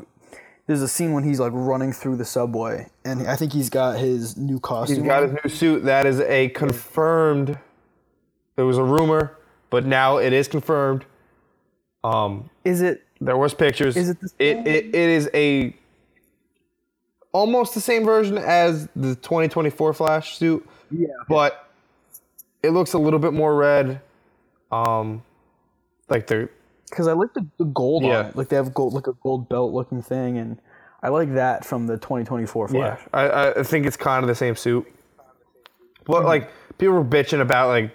[0.68, 3.98] There's a scene when he's like running through the subway, and I think he's got
[3.98, 4.98] his new costume.
[4.98, 5.84] He's got his new suit.
[5.84, 7.58] That is a confirmed.
[8.54, 9.38] There was a rumor,
[9.70, 11.06] but now it is confirmed.
[12.04, 13.02] Um, Is it?
[13.18, 13.96] there was pictures.
[13.96, 15.74] Is it the it, it, it is a
[17.32, 20.68] almost the same version as the 2024 Flash suit.
[20.90, 21.08] Yeah.
[21.28, 21.70] but
[22.62, 24.02] it looks a little bit more red.
[24.70, 25.22] Um,
[26.10, 26.50] like the
[26.90, 28.18] because I like the, the gold Yeah.
[28.20, 28.36] on it.
[28.36, 30.58] Like they have gold, like a gold belt looking thing, and
[31.02, 33.00] I like that from the 2024 Flash.
[33.12, 34.86] I, I think it's kind of the same suit.
[36.04, 36.26] But mm-hmm.
[36.26, 37.90] like people were bitching about like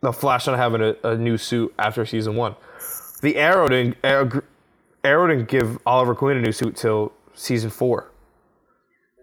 [0.00, 2.54] the Flash not having a, a new suit after season one.
[3.20, 4.42] The Arrow didn't Arrow,
[5.02, 8.10] Arrow didn't give Oliver Queen a new suit till season four,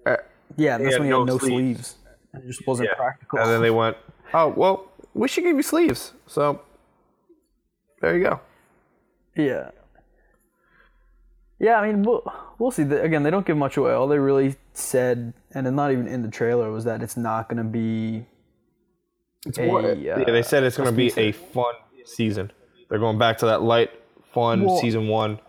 [0.05, 0.17] uh,
[0.57, 1.49] Yeah, that's when he had no sleeves.
[1.49, 1.95] sleeves.
[2.33, 3.39] And it just wasn't practical.
[3.39, 3.95] and then they went,
[4.33, 6.61] "Oh well, we should give you sleeves." So
[8.01, 8.41] there you go.
[9.35, 9.71] Yeah.
[11.59, 12.21] Yeah, I mean, we'll,
[12.59, 12.83] we'll see.
[12.83, 13.93] Again, they don't give much away.
[13.93, 17.47] All they really said, and it's not even in the trailer, was that it's not
[17.47, 18.25] going to be.
[19.45, 22.51] It's a, more, uh, yeah, they said it's going to be a fun season.
[22.89, 23.91] They're going back to that light,
[24.33, 25.39] fun Well, season one.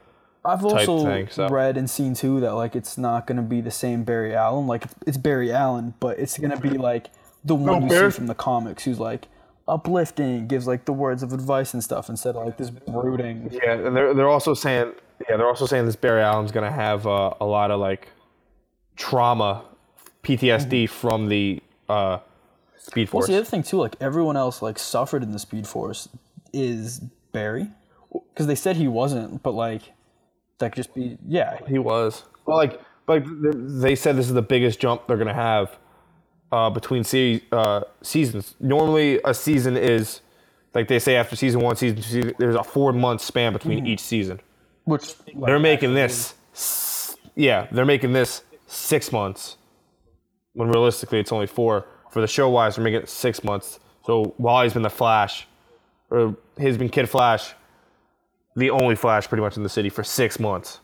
[0.44, 1.49] I've also thing, so.
[1.49, 4.68] read and seen too that like it's not going to be the same Barry Allen.
[4.68, 7.09] Like it's, it's Barry Allen, but it's going to be like
[7.44, 9.27] the one you Barry- see from the comics, who's like
[9.68, 13.48] uplifting, gives like the words of advice and stuff instead of like this brooding.
[13.52, 14.92] Yeah, and they're they're also saying
[15.29, 18.09] yeah they're also saying this Barry Allen's gonna have uh, a lot of like
[18.96, 19.64] trauma,
[20.22, 22.18] PTSD from the uh,
[22.79, 23.26] Speed Well, Force.
[23.26, 26.09] the other thing too, like everyone else like suffered in the Speed Force
[26.52, 27.00] is
[27.33, 27.68] Barry,
[28.33, 29.83] because they said he wasn't, but like
[30.59, 31.59] that could just be yeah.
[31.66, 35.35] He was well, like but th- they said this is the biggest jump they're gonna
[35.35, 35.76] have
[36.52, 38.54] uh, between se- uh, seasons.
[38.61, 40.20] Normally, a season is
[40.74, 43.87] like they say after season one, season two, season, there's a four month span between
[43.87, 44.40] each season.
[44.85, 49.56] Which They're making this, s- yeah, they're making this six months.
[50.52, 51.87] When realistically, it's only four.
[52.11, 53.78] For the show wise, they're making it six months.
[54.06, 55.46] So while he's been the Flash,
[56.11, 57.52] or he's been Kid Flash,
[58.54, 60.80] the only Flash pretty much in the city for six months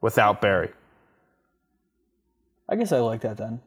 [0.00, 0.70] without Barry.
[2.68, 3.60] I guess I like that then.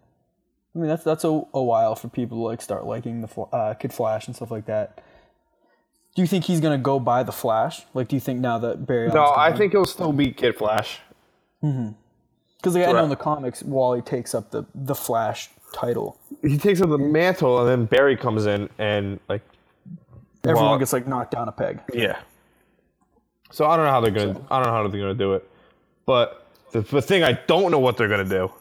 [0.77, 3.73] I mean that's that's a, a while for people to like start liking the uh,
[3.73, 5.01] Kid Flash and stuff like that.
[6.15, 7.81] Do you think he's gonna go by the Flash?
[7.95, 9.07] Like, do you think now that Barry?
[9.07, 10.99] No, I think he'll still be Kid Flash.
[11.63, 11.93] Mm-hmm.
[12.57, 16.19] because like, I know in the comics, Wally takes up the the Flash title.
[16.43, 19.41] He takes up the mantle, and then Barry comes in and like,
[20.43, 21.81] Everyone gets like knocked down a peg.
[21.91, 22.19] yeah.
[23.49, 24.39] So I don't know how they're gonna.
[24.51, 25.49] I don't know how they're gonna do it,
[26.05, 28.51] but the, the thing I don't know what they're gonna do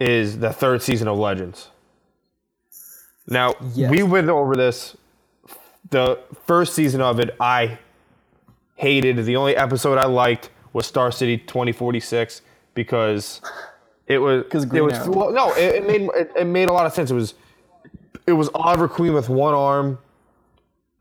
[0.00, 1.68] is the third season of Legends.
[3.26, 3.90] Now Yes.
[3.90, 4.96] we went over this.
[5.90, 7.78] The first season of it, I
[8.76, 9.16] hated.
[9.24, 12.42] The only episode I liked was Star City 2046
[12.74, 13.40] because
[14.06, 16.86] it was because it was well, no, it, it made it, it made a lot
[16.86, 17.10] of sense.
[17.10, 17.34] It was
[18.26, 19.98] it was Oliver Queen with one arm,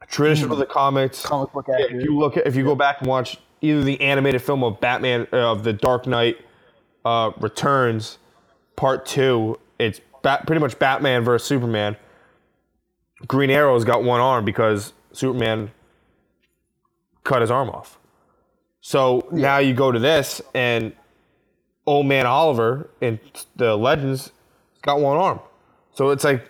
[0.09, 1.21] tradition of the comics.
[1.25, 4.41] Comic book if you look at if you go back and watch either the animated
[4.41, 6.37] film of Batman uh, of the Dark Knight
[7.05, 8.17] uh, Returns
[8.77, 11.97] Part Two, it's bat, pretty much Batman versus Superman.
[13.27, 15.71] Green Arrow's got one arm because Superman
[17.25, 17.99] cut his arm off.
[18.81, 20.93] So now you go to this and
[21.85, 23.19] old man Oliver in
[23.57, 24.31] the Legends
[24.83, 25.39] got one arm.
[25.93, 26.49] So it's like,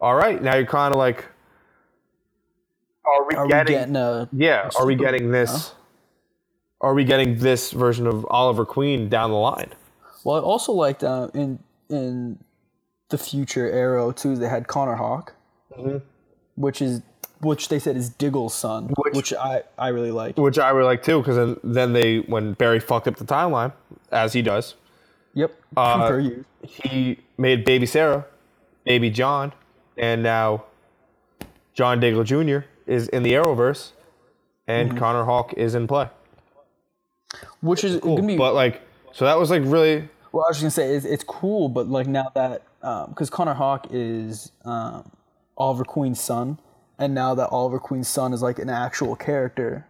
[0.00, 1.26] all right, now you're kind of like,
[3.04, 3.74] are we Are we getting?
[3.74, 4.28] getting a?
[4.32, 5.74] yeah, are we getting this?
[6.80, 9.72] Are we getting this version of Oliver Queen down the line?
[10.24, 12.38] Well, I also liked uh, in in
[13.08, 14.36] the future Arrow too.
[14.36, 15.34] They had Connor Hawke,
[16.56, 17.02] which is
[17.40, 20.36] which they said is Diggle's son, which, I I really like.
[20.38, 23.72] Which I really like too, because then, then they when Barry fucked up the timeline,
[24.10, 24.74] as he does,
[25.34, 26.20] Yep, Uh,
[26.62, 28.24] he made baby Sarah,
[28.84, 29.52] baby John,
[29.98, 30.64] and now
[31.74, 32.60] John Diggle Jr.
[32.86, 33.90] is in the Arrowverse,
[34.66, 36.08] and Connor Hawke is in play.
[37.60, 38.80] Which is gonna be But like,
[39.12, 41.88] so that was like really Well, I was just gonna say it's, it's cool, but
[41.88, 42.62] like now that
[43.08, 45.10] because Connor Hawke is um,
[45.56, 46.58] Oliver Queen's son,
[46.98, 49.86] and now that Oliver Queen's son is like an actual character,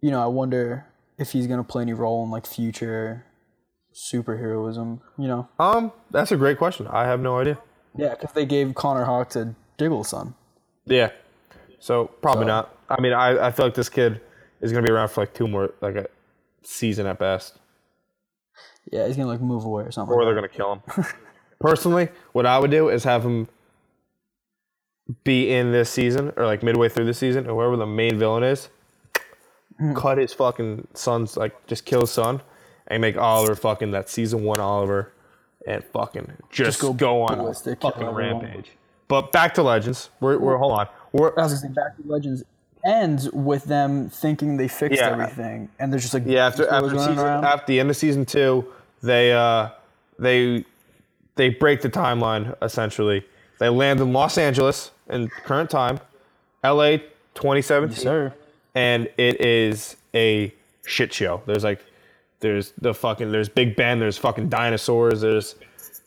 [0.00, 0.86] you know, I wonder
[1.18, 3.24] if he's gonna play any role in like future
[3.92, 5.00] superheroism.
[5.18, 5.90] You know, um.
[6.12, 6.86] That's a great question.
[6.86, 7.58] I have no idea.
[7.96, 10.34] yeah, because they gave Connor Hawke to Diggle's son.
[10.86, 11.10] Yeah.
[11.80, 12.76] So probably So- not.
[12.88, 14.20] I mean, I, I feel like this kid
[14.60, 16.06] is gonna be around for like two more like a
[16.62, 17.58] season at best,
[18.94, 20.14] Yeah, he's gonna like move away or something.
[20.14, 21.04] or like they're gonna kill him.
[21.60, 23.48] Personally, what I would do is have him
[25.24, 28.44] be in this season or like midway through the season, or whoever the main villain
[28.44, 28.68] is,
[29.80, 29.96] mm.
[29.96, 32.40] cut his fucking son's like just kill his son,
[32.86, 35.12] and make Oliver fucking that season one Oliver,
[35.66, 38.42] and fucking just, go go, on a ballistic, kill fucking everyone.
[38.42, 38.70] rampage.
[39.08, 40.10] But back to Legends.
[40.20, 40.88] We're, we're hold on.
[41.10, 42.44] We're, I was gonna say Back to Legends
[42.86, 45.10] ends with them thinking they fixed Yeah.
[45.10, 48.64] everything, and they're just like Yeah, after after season, after the end of season two,
[49.04, 49.70] they uh
[50.18, 50.64] they
[51.36, 53.24] they break the timeline essentially.
[53.58, 56.00] They land in Los Angeles in current time,
[56.64, 56.96] LA
[57.34, 58.34] 2017, Yes, sir.
[58.74, 60.52] and it is a
[60.86, 61.42] shit show.
[61.46, 61.80] There's like
[62.40, 63.98] There's the fucking there's Big Ben.
[63.98, 65.20] There's fucking dinosaurs.
[65.20, 65.54] There's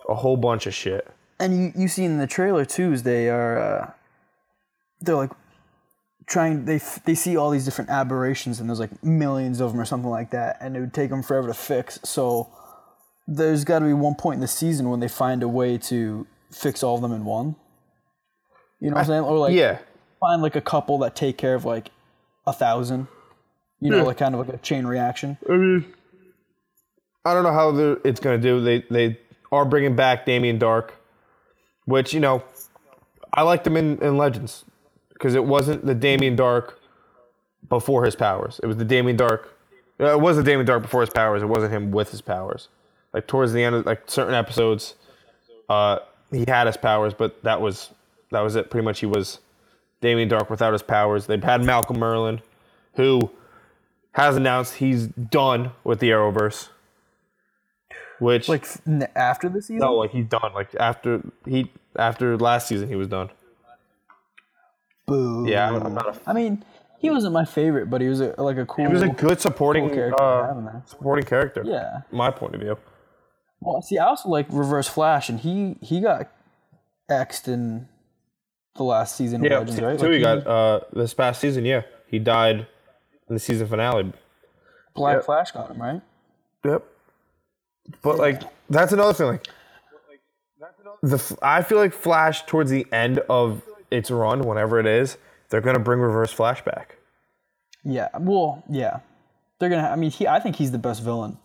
[0.09, 1.07] a whole bunch of shit.
[1.39, 3.91] And you, you see in the trailer too is they are uh,
[5.01, 5.31] they're like
[6.25, 9.79] trying they f- they see all these different aberrations and there's like millions of them
[9.79, 11.99] or something like that and it would take them forever to fix.
[12.03, 12.49] So
[13.27, 16.25] there's got to be one point in the season when they find a way to
[16.51, 17.55] fix all of them in one.
[18.79, 19.23] You know what I'm saying?
[19.23, 19.79] Or like Yeah,
[20.19, 21.89] find like a couple that take care of like
[22.45, 23.07] a thousand.
[23.79, 24.03] You know, Yeah.
[24.03, 25.37] like kind of like a chain reaction.
[25.49, 25.93] I mean,
[27.25, 27.69] I don't know how
[28.03, 28.61] it's gonna do.
[28.61, 29.19] They they
[29.51, 30.91] are bringing back Damien Darhk,
[31.85, 32.43] which you know,
[33.33, 34.63] I liked him in, in Legends
[35.13, 36.73] because it wasn't the Damien Darhk
[37.67, 38.59] before his powers.
[38.63, 39.45] It was the Damien Darhk.
[39.99, 41.41] uh, It was the Damien Darhk before his powers.
[41.41, 42.69] It wasn't him with his powers.
[43.17, 44.93] Like towards the end of like certain episodes,
[45.69, 45.97] uh,
[46.29, 47.89] he had his powers, but that was
[48.29, 48.69] that was it.
[48.69, 49.39] Pretty much, he was
[50.01, 51.25] Damien Darhk without his powers.
[51.25, 52.41] They've had Malcolm Merlyn,
[52.93, 53.31] who
[54.11, 56.69] has announced he's done with the Arrowverse.
[58.19, 58.67] Which Like
[59.15, 59.79] after the season.
[59.79, 60.53] no, like he's done.
[60.53, 63.31] Like after he after last season, he was done.
[65.07, 65.47] Boo.
[65.47, 66.29] Yeah, I'm, I'm not a.
[66.29, 66.63] I mean,
[66.99, 68.85] he wasn't my favorite, but he was a, like a cool.
[68.87, 71.63] He was a good supporting cool character uh, supporting character.
[71.65, 72.01] Yeah.
[72.11, 72.77] my point of view.
[73.59, 76.29] Well, see, I also like Reverse Flash, and he he got
[77.09, 77.87] xed in
[78.75, 79.99] the last season of Yeah, Legends, season right?
[79.99, 81.65] two Like, he got uh, this past season.
[81.65, 82.67] Yeah, he died
[83.27, 84.13] in the season finale.
[84.95, 85.25] Black Yep.
[85.25, 86.01] Flash got him, right?
[86.65, 86.83] Yep.
[88.01, 89.27] But like that's another thing.
[89.27, 89.47] Like
[91.01, 95.17] the F- I feel like Flash towards the end of its run, whenever it is,
[95.49, 96.97] they're gonna bring Reverse Flash back.
[97.83, 98.09] Yeah.
[98.19, 98.99] Well, yeah.
[99.59, 99.87] They're gonna.
[99.87, 100.27] I mean, he.
[100.27, 101.37] I think he's the best villain.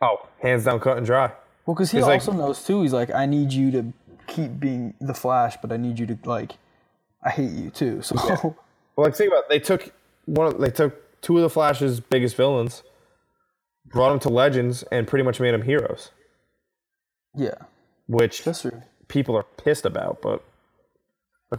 [0.00, 1.32] Oh, hands down, cut and dry.
[1.66, 2.82] Well, because he It's like- also knows too.
[2.82, 3.92] He's like, I need you to
[4.26, 6.52] keep being the Flash, but I need you to like,
[7.22, 8.00] I hate you too.
[8.02, 8.14] So
[8.96, 9.48] Well, like think about it.
[9.48, 9.92] they took
[10.26, 10.46] one.
[10.48, 12.82] Of, they took two of the Flash's biggest villains,
[13.86, 16.10] brought them to Legends, and pretty much made them heroes,
[17.36, 17.54] yeah,
[18.08, 18.82] which that's true.
[19.08, 20.20] people are pissed about.
[20.22, 20.42] But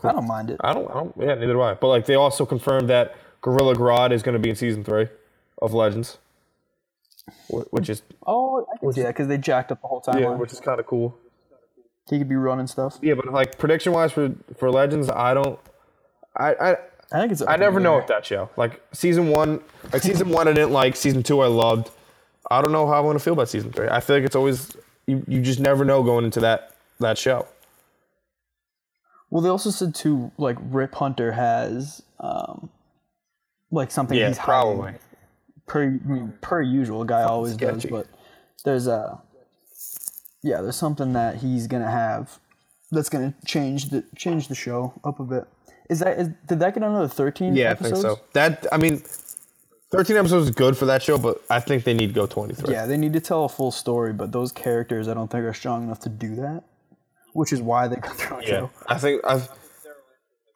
[0.03, 0.57] I don't mind it.
[0.63, 0.89] I don't.
[0.91, 1.13] I don't.
[1.17, 1.73] Yeah, neither do I.
[1.75, 5.07] But like they also confirmed that Gorilla Grodd is going to be in season three
[5.61, 6.17] of Legends,
[7.49, 10.21] which is Oh, I can see that because they jacked up the whole timeline.
[10.21, 11.17] yeah, which is kind of cool.
[12.09, 12.97] he could be running stuff.
[13.01, 15.59] Yeah, but like prediction wise for for Legends, I don't.
[16.35, 16.77] I I.
[17.11, 17.41] I think it's.
[17.41, 18.49] I never know with that show.
[18.55, 19.61] Like season one,
[19.91, 20.95] like season one, I didn't like.
[20.95, 21.89] Season two, I loved.
[22.51, 23.87] I don't know how I want to feel about season three.
[23.87, 24.75] I feel like it's always
[25.07, 25.23] you.
[25.27, 27.47] You just never know going into that that show.
[29.31, 32.69] Well, they also said too, like Rip Hunter has, um,
[33.71, 34.99] like something he's hiding.
[35.69, 37.05] Per I mean, per usual.
[37.05, 38.07] Guy always does, but
[38.65, 39.21] there's a
[40.43, 42.39] yeah, there's something that he's gonna have
[42.91, 45.45] that's gonna change the change the show up a bit.
[45.89, 47.55] Is that is, did that get another thirteen?
[47.55, 48.05] Yeah, episodes?
[48.05, 48.23] I think so.
[48.33, 49.01] That I mean,
[49.91, 52.53] thirteen episodes is good for that show, but I think they need to go twenty
[52.53, 52.73] three.
[52.73, 55.53] Yeah, they need to tell a full story, but those characters I don't think are
[55.53, 56.63] strong enough to do that,
[57.33, 58.71] which is why they got their own Yeah, show.
[58.87, 59.41] I think I,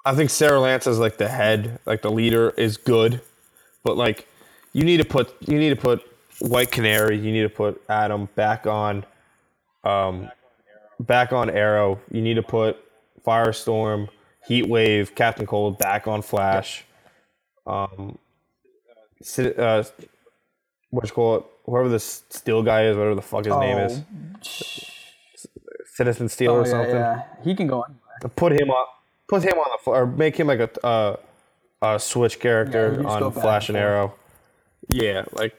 [0.06, 3.21] I think Sarah Lance as like the head, like the leader, is good,
[3.84, 4.28] but like
[4.73, 6.03] you need to put you need to put
[6.39, 9.05] White Canary, you need to put Adam back on,
[9.83, 10.29] um,
[10.99, 11.99] back on Arrow.
[12.12, 12.77] You need to put
[13.25, 14.09] Firestorm,
[14.47, 16.83] Heat Wave, Captain Cold back on Flash.
[17.65, 18.17] Um,
[19.38, 19.83] uh,
[20.89, 21.45] what you call it?
[21.65, 24.01] Whoever this Steel guy is, whatever the fuck his name is,
[25.86, 27.95] Citizen Steel Oh or yeah, something yeah, he can go on.
[28.36, 28.86] put him on
[29.29, 31.15] put him on the or make him like a uh,
[31.81, 33.77] a switch character go on Flash and.
[33.77, 34.15] Arrow.
[34.89, 35.56] Yeah, like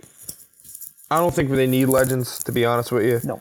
[1.11, 3.21] I don't think they need legends to be honest with you.
[3.25, 3.41] No,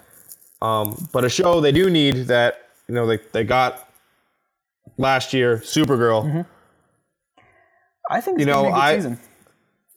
[0.65, 3.89] Um, but a show they do need that you know they they got
[4.97, 6.23] last year Supergirl.
[6.25, 6.41] Mm-hmm.
[8.09, 9.19] I think You know, I- season.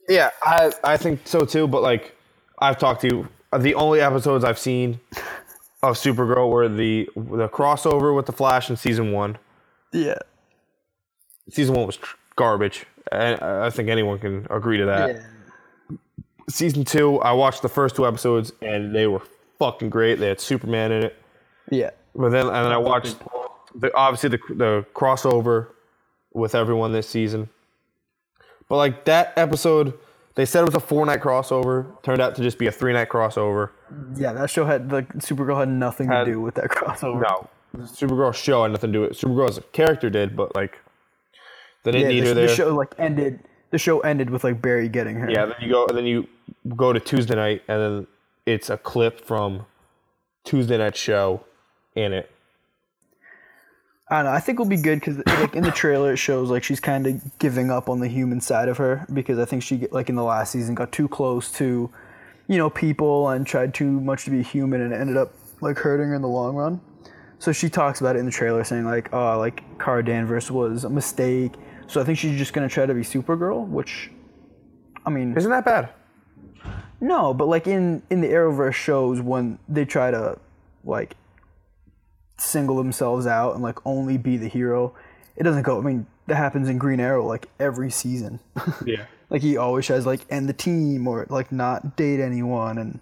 [0.09, 1.67] Yeah, I I think so too.
[1.67, 2.15] But like
[2.61, 5.01] I've talked to you, uh, the only episodes I've seen
[5.83, 9.37] of Supergirl were the the crossover with the Flash in season one.
[9.93, 10.19] Yeah,
[11.51, 11.99] season one was
[12.37, 12.87] garbage.
[13.11, 15.09] And I I think anyone can agree to that.
[15.17, 15.23] yeah.
[16.49, 19.23] Season two, I watched the first two episodes and they were
[19.59, 20.19] fucking great.
[20.21, 21.17] They had Superman in it.
[21.71, 21.91] yeah.
[22.15, 23.17] But then, and then I watched
[23.75, 25.69] the, obviously the the crossover
[26.33, 27.51] with everyone this season.
[28.69, 29.93] But like that episode,
[30.35, 32.01] they said it was a four night crossover.
[32.03, 33.71] Turned out to just be a three night crossover.
[34.17, 37.21] Yeah, that show had like Supergirl had nothing Had- to do with that crossover.
[37.23, 37.49] No,
[37.85, 39.19] Supergirl show had nothing to do with it.
[39.19, 40.79] Supergirl as a character did, but like
[41.85, 43.41] they didn't yeah, need the, her the show like ended.
[43.71, 45.31] The show ended with like Barry getting her.
[45.31, 46.29] Yeah, then you go, and then you
[46.77, 48.07] go to Tuesday night, and then
[48.47, 49.67] it's a clip from
[50.45, 51.45] Tuesday night show
[51.95, 52.31] in it.
[54.09, 54.31] I don't know.
[54.31, 57.07] I think it'll be good because like in the trailer it shows like she's kind
[57.09, 60.15] of giving up on the human side of her because I think she like in
[60.15, 61.91] the last season got too close to
[62.49, 66.09] you know, people and tried too much to be human and ended up like hurting
[66.09, 66.81] her in the long run.
[67.39, 70.85] So she talks about it in the trailer, saying like, "Oh, like Kara Danvers was
[70.85, 71.53] a mistake."
[71.89, 74.11] So I think she's just gonna try to be Supergirl, which,
[75.05, 75.91] I mean, Isn't that bad?
[77.01, 80.39] no, but like in in the Arrowverse shows when they try to
[80.85, 81.17] like
[82.39, 84.95] single themselves out and like only be the hero,
[85.37, 85.79] it doesn't go.
[85.79, 88.41] I mean, that happens in Green Arrow like every season.
[88.85, 89.07] Yeah.
[89.31, 93.01] like he always tries like end the team or like not date anyone, and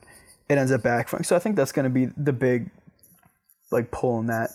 [0.49, 1.25] it ends up backfiring.
[1.27, 2.71] So I think that's gonna be the big
[3.71, 4.51] like pull in that.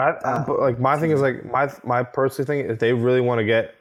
[0.00, 3.20] I, I- but like my thing is like my my personal thing if they really
[3.20, 3.74] want to get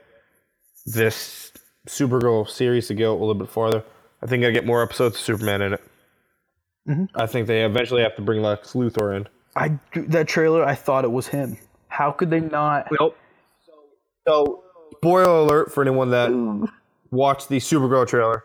[0.85, 1.51] this
[1.87, 3.83] Supergirl series to go a little bit farther,
[4.21, 5.83] I think I get more episodes of Superman in it.
[6.87, 7.05] Mm-hmm.
[7.19, 9.27] I think they eventually have to bring Lex Luthor in.
[9.55, 11.57] I that trailer, I thought it was him.
[11.87, 12.87] How could they not?
[12.99, 13.17] Nope.
[14.27, 14.63] So,
[14.97, 16.29] spoiler alert for anyone that
[17.11, 18.43] watched the Supergirl trailer.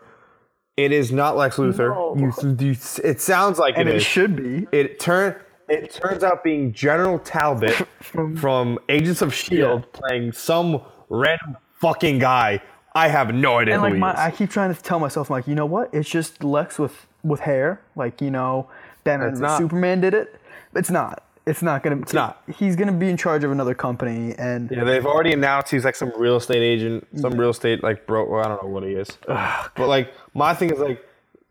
[0.77, 2.19] It is not Lex Luthor.
[2.19, 4.03] You, you, it sounds like And it it is.
[4.03, 4.67] should be.
[4.71, 5.35] it turn
[5.69, 12.19] it turns out being General Talbot from Agents of Shield E playing some random fucking
[12.19, 12.61] guy.
[12.93, 14.19] I have no idea And who like he my, is.
[14.19, 15.93] I keep trying to tell myself, like, you know what?
[15.93, 17.81] It's just Lex with with hair.
[17.95, 18.69] Like, you know,
[19.03, 19.35] Batman.
[19.57, 20.39] Superman did it.
[20.75, 21.23] It's not.
[21.45, 21.97] It's not gonna.
[21.97, 22.41] It's not.
[22.57, 25.95] He's gonna be in charge of another company, and yeah, they've already announced he's like
[25.95, 28.27] some real estate agent, some real estate like bro.
[28.27, 29.09] Well, I don't know what he is.
[29.27, 31.07] but like my thing is like,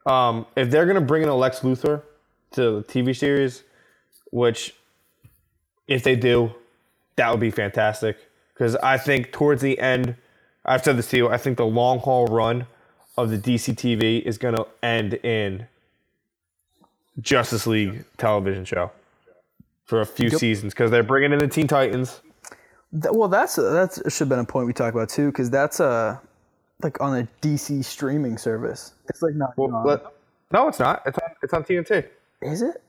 [0.06, 2.02] um, if they're gonna bring in a Lex Luthor
[2.52, 3.62] to the TV series,
[4.35, 4.74] which
[5.87, 6.53] if they do,
[7.14, 8.18] that would be fantastic.
[8.53, 10.16] Because I think towards the end,
[10.64, 12.66] I've said this to you, I think the long haul run
[13.16, 15.68] of the DC TV is going to end in
[17.20, 18.91] Justice League television show
[19.85, 22.20] for a few seasons because they're bringing in the Teen Titans.
[22.91, 26.18] Well, that's that's should have been a point we talked about too, because that's uh
[26.82, 28.95] like on a DC streaming service.
[29.09, 29.57] It's like not.
[29.57, 30.12] Well,
[30.51, 31.03] no, it's not.
[31.07, 32.09] It's on, it's on TNT.
[32.43, 32.82] is it?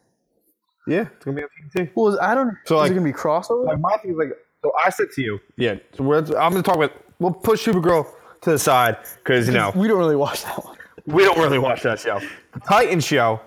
[0.88, 1.91] Yeah, it's going to be on TNT.
[1.95, 2.55] Well, I don't.
[2.65, 3.65] So, is like- it gonna be crossover?
[3.65, 4.29] Like my thing is like,
[4.61, 5.75] so I said to you, yeah.
[5.95, 6.91] So we're, I'm going to talk about.
[7.19, 8.07] We'll push Supergirl
[8.41, 10.77] to the side because you know we don't really watch that one.
[11.05, 12.19] we don't really watch that show.
[12.53, 13.41] The Titan show.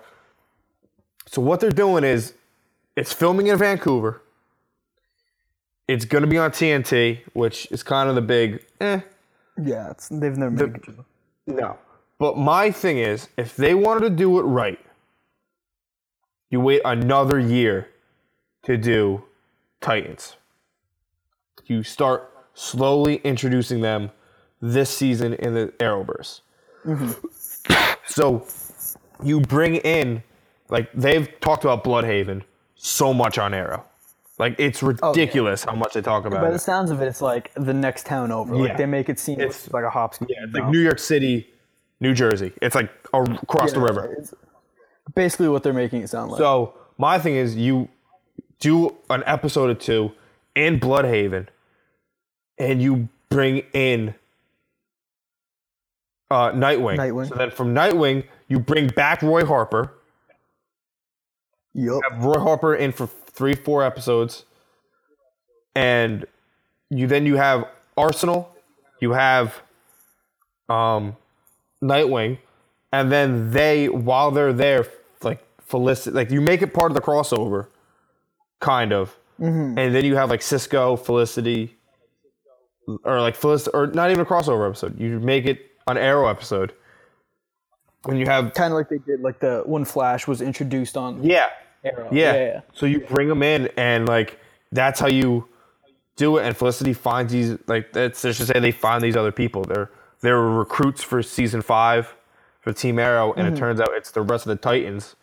[1.27, 2.33] So what they're doing is,
[2.95, 4.21] it's filming in Vancouver.
[5.87, 9.01] It's going to be on TNT, which is kind of the big eh.
[9.61, 11.05] Yeah, it's, they've never made good job.
[11.47, 11.77] No.
[12.17, 14.79] But my thing is, if they wanted to do it right,
[16.49, 17.89] you wait another year
[18.63, 19.23] to do
[19.81, 20.35] Titans.
[21.65, 24.11] You start slowly introducing them
[24.61, 26.41] this season in the Arrowverse.
[26.85, 27.93] Mm-hmm.
[28.05, 28.45] so
[29.23, 30.23] you bring in,
[30.69, 32.41] like, they've talked about Bloodhaven
[32.75, 33.85] so much on Arrow.
[34.39, 36.41] Like, it's oh, ridiculous how much they talk about it.
[36.41, 36.53] By it.
[36.53, 38.55] the sounds of it, it's like the next town over.
[38.55, 38.61] Yeah.
[38.61, 40.15] Like they make it seem It's- like a hop.
[40.21, 40.69] Yeah, it's like.
[40.69, 41.49] New York City,
[41.99, 42.53] New Jersey.
[42.61, 44.15] It's like across the Yeah, river.
[44.17, 44.33] it's
[45.15, 46.39] basically what they're making it sound like.
[46.39, 47.89] So my thing is, you
[48.59, 50.11] do an episode or two
[50.55, 51.47] in Bloodhaven,
[52.57, 54.15] and you bring in
[56.29, 56.97] uh, Nightwing.
[56.97, 57.29] Nightwing.
[57.29, 59.93] So then from Nightwing, you bring back Roy Harper.
[61.73, 62.01] Yup.
[62.09, 64.45] Have Roy Harper in for three, four episodes,
[65.75, 66.25] and
[66.89, 68.53] you then you have Arsenal.
[68.99, 69.61] You have
[70.67, 71.15] um,
[71.81, 72.39] Nightwing,
[72.91, 74.87] and then they while they're there,
[75.69, 77.67] Felicity, like you make it part of the crossover,
[78.59, 79.77] kind of, mm-hmm.
[79.77, 81.77] and then you have like Cisco, Felicity,
[83.03, 84.99] or like Felicity, or not even a crossover episode.
[84.99, 86.73] You make it an Arrow episode,
[88.05, 91.21] and you have Kind of like they did, like the when Flash was introduced on
[91.21, 91.49] yeah,
[91.83, 92.09] Arrow.
[92.11, 92.33] yeah.
[92.33, 92.61] yeah, yeah.
[92.73, 94.39] So you bring them in, and like
[94.71, 95.47] that's how you
[96.15, 96.47] do it.
[96.47, 99.65] And Felicity finds these like that's I should say they find these other people.
[99.65, 99.91] They're
[100.21, 102.15] they're recruits for season five
[102.59, 103.59] for Team Arrow, and it mm-hmm.
[103.59, 105.15] turns out it's the rest of the Titans.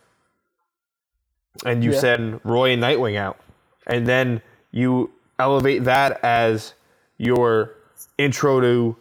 [1.65, 1.99] And you Yeah.
[2.01, 3.39] send Roy and Nightwing out,
[3.87, 4.43] and then
[4.73, 6.75] you elevate that as
[7.19, 7.73] your
[8.19, 8.97] intro to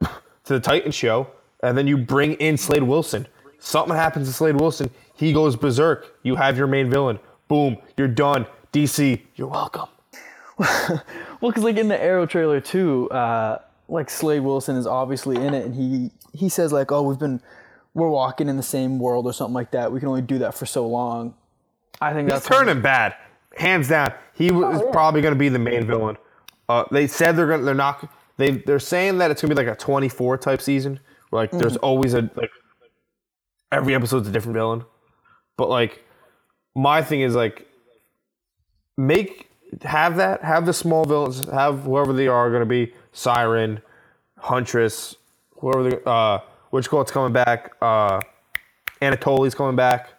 [0.00, 1.28] to the Titan show,
[1.62, 3.26] and then you bring in Slade Wilson.
[3.58, 6.14] Something happens to Slade Wilson, he goes berserk.
[6.22, 7.18] You have your main villain.
[7.48, 8.46] Boom, you're done.
[8.72, 9.88] DC, you're welcome.
[11.40, 15.52] Well, because like in the Arrow trailer too, uh, like Slade Wilson is obviously in
[15.52, 17.40] it, and he he says like, "Oh, we've been
[17.92, 19.92] we're walking in the same world or something like that.
[19.92, 21.34] We can only do that for so long."
[22.00, 23.14] I think that's Turning bad,
[23.56, 24.12] hands down.
[24.34, 26.16] He was probably going to be the main villain.
[26.68, 28.10] Uh, they said they're gonna, they're not.
[28.36, 30.98] They they're saying that it's gonna be like a 24 type season,
[31.30, 32.50] where like there's always a like
[33.70, 34.84] every episode's a different villain.
[35.56, 36.04] But like
[36.74, 37.68] my thing is like
[38.96, 39.48] make
[39.82, 43.80] have that have the small villains have whoever they are going to be Siren,
[44.38, 45.16] Huntress,
[45.58, 46.38] whoever they uh
[46.70, 48.20] which call it's coming back uh
[49.00, 50.10] Anatoly's coming back.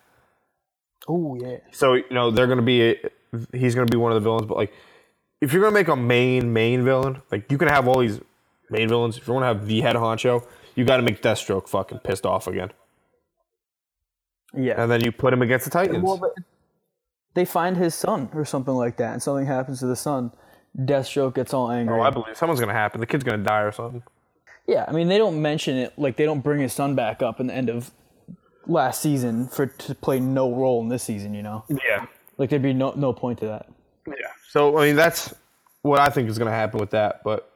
[1.07, 1.57] Oh yeah.
[1.71, 2.97] So you know they're gonna be
[3.53, 4.45] he's gonna be one of the villains.
[4.47, 4.73] But like,
[5.41, 8.19] if you're gonna make a main main villain, like you can have all these
[8.69, 9.17] main villains.
[9.17, 10.45] If you want to have the head honcho,
[10.75, 12.71] you got to make Deathstroke fucking pissed off again,
[14.53, 14.81] Yeah.
[14.81, 16.03] and then you put him against the Titans.
[16.03, 16.33] Well,
[17.33, 20.31] they find his son or something like that, and something happens to the son.
[20.77, 21.97] Deathstroke gets all angry.
[21.97, 22.99] oh, I believe something's gonna happen.
[22.99, 24.03] The kid's gonna die or something.
[24.67, 27.39] yeah, I mean they don't mention it like they don't bring his son back up
[27.39, 27.91] in the end of
[28.67, 31.33] last season for to play no role in this season.
[31.33, 32.05] You know, Yeah,
[32.37, 33.67] like there'd be no no point to that.
[34.07, 34.13] yeah.
[34.49, 35.33] So I mean that's
[35.81, 37.23] what I think is gonna happen with that.
[37.23, 37.51] But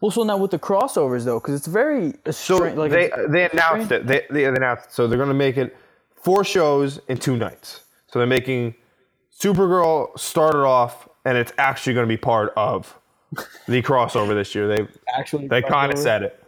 [0.00, 2.76] Well, so now with the crossovers though, because it's very so strange.
[2.78, 4.06] Like they it's- they announced it.
[4.06, 5.76] They, they announced so they're gonna make it
[6.14, 7.84] four shows in two nights.
[8.08, 8.74] So they're making
[9.40, 12.98] Supergirl started off, and it's actually gonna be part of
[13.66, 14.66] the crossover this year.
[14.68, 16.42] They actually They kind of said it.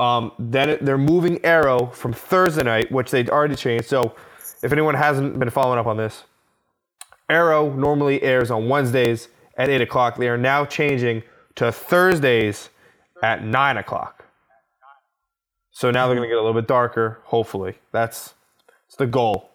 [0.00, 3.86] Um, then it, they're moving Arrow from Thursday night, which they'd already changed.
[3.86, 4.14] So,
[4.62, 6.24] if anyone hasn't been following up on this,
[7.28, 10.16] Arrow normally airs on Wednesdays at 8 o'clock.
[10.16, 11.22] They are now changing
[11.56, 12.70] to Thursdays
[13.22, 14.24] at 9 o'clock.
[15.70, 17.76] So now they're going to get a little bit darker, hopefully.
[17.92, 18.34] That's,
[18.66, 19.50] that's the goal.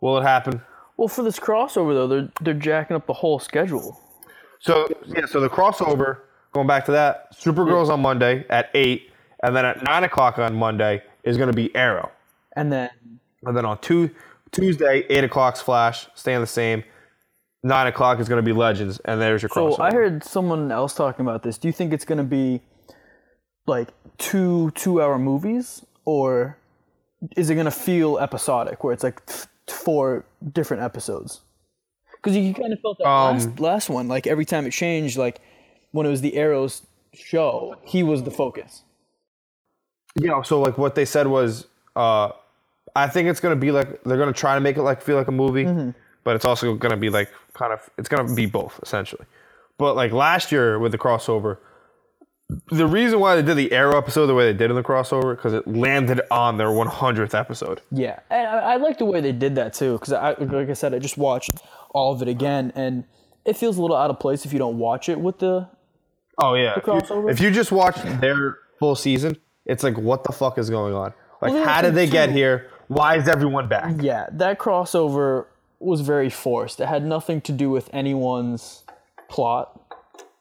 [0.00, 0.62] Will it happen?
[0.96, 3.98] Well, for this crossover though, they're they're jacking up the whole schedule.
[4.60, 6.18] So yeah, so the crossover,
[6.52, 9.11] going back to that, Supergirl's on Monday at eight,
[9.42, 12.10] and then at nine o'clock on Monday is going to be Arrow,
[12.56, 12.90] And then
[13.44, 14.10] and then on two,
[14.50, 16.84] Tuesday eight o'clock's Flash, staying the same.
[17.64, 19.76] Nine o'clock is going to be Legends, and there's your crossover.
[19.76, 21.58] So I heard someone else talking about this.
[21.58, 22.60] Do you think it's going to be
[23.66, 23.88] like
[24.18, 26.58] two two-hour movies, or
[27.36, 31.40] is it going to feel episodic, where it's like th- four different episodes?
[32.16, 34.08] Because you kind of felt that Um, last, last one.
[34.08, 35.40] Like every time it changed, like
[35.92, 36.82] when it was the Arrows
[37.14, 38.82] show, he was the focus.
[40.14, 42.30] Yeah, so like what they said was, uh,
[42.94, 45.28] I think it's gonna be like they're gonna try to make it like feel like
[45.28, 45.90] a movie, Mm-hmm.
[46.24, 49.24] but it's also gonna be like kind of it's gonna be both essentially.
[49.78, 51.58] But like last year with the crossover,
[52.70, 55.34] the reason why they did the Arrow episode the way they did in the crossover
[55.34, 57.80] because it landed on their 100th episode.
[57.90, 59.94] Yeah, and I, I like the way they did that too.
[59.94, 61.62] Because I, like I said, I just watched
[61.94, 63.04] all of it again, and
[63.46, 65.68] it feels a little out of place if you don't watch it with the
[66.38, 67.30] Oh yeah, if you, crossover?
[67.30, 69.36] if you just watch their full season,
[69.66, 71.12] it's like what the fuck is going on?
[71.40, 72.70] Like Well, how did they it, get here?
[72.88, 73.96] Why is everyone back?
[74.00, 75.46] Yeah, that crossover
[75.80, 76.80] was very forced.
[76.80, 78.84] It had nothing to do with anyone's
[79.28, 79.78] plot.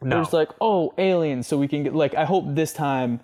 [0.01, 0.17] No.
[0.17, 2.15] It was like, oh, aliens, so we can get like.
[2.15, 3.19] I hope this time,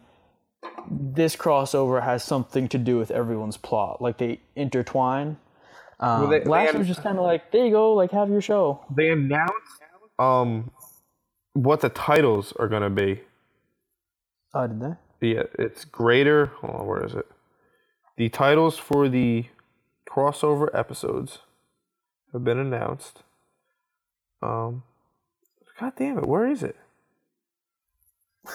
[0.89, 4.01] this crossover has something to do with everyone's plot.
[4.01, 5.37] Like they intertwine.
[5.99, 8.29] Um, they- they last had- was just kind of like, there you go, like have
[8.29, 8.85] your show.
[8.95, 9.53] They announced
[10.19, 10.71] um
[11.53, 13.21] what the titles are gonna be.
[14.53, 14.93] Oh, did they?
[15.21, 16.47] Yeah, it's greater.
[16.57, 17.27] Hold on, where is it?
[18.17, 19.45] The titles for the
[20.09, 21.39] crossover episodes
[22.33, 23.23] have been announced.
[24.41, 24.83] Um,
[25.79, 26.75] God damn it, where is it?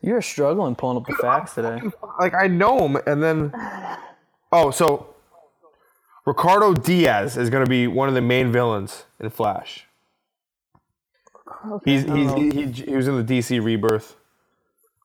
[0.00, 1.80] You're struggling pulling up the facts today.
[2.20, 3.52] Like I know him, and then
[4.50, 5.14] oh, so
[6.26, 9.86] Ricardo Diaz is going to be one of the main villains in Flash.
[11.84, 14.16] He's he's he, he, he was in the DC Rebirth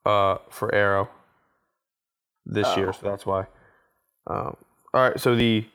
[0.05, 1.09] uh, for Arrow
[2.45, 3.45] this year, so that's why.
[4.27, 4.57] Um,
[4.93, 5.65] all right, so the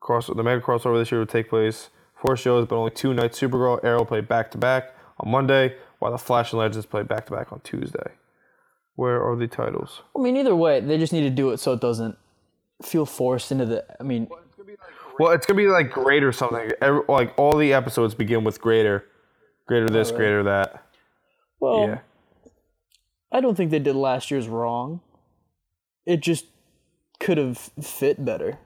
[0.00, 3.40] cross the mega crossover this year will take place four shows, but only two nights.
[3.40, 7.26] Supergirl, Arrow play back to back on Monday, while the Flash and Legends play back
[7.26, 8.12] to back on Tuesday.
[8.94, 10.02] Where are the titles?
[10.16, 12.16] I mean, either way, they just need to do it so it doesn't
[12.82, 13.84] feel forced into the.
[14.00, 14.28] I mean,
[15.18, 16.70] Well, it's gonna be like greater something.
[16.80, 19.04] Every, like all the episodes begin with greater,
[19.66, 20.84] greater this, greater that.
[21.60, 21.98] well, Yeah.
[23.30, 25.00] I don't think they did last year's wrong.
[26.06, 26.46] It just
[27.20, 28.58] could have fit better.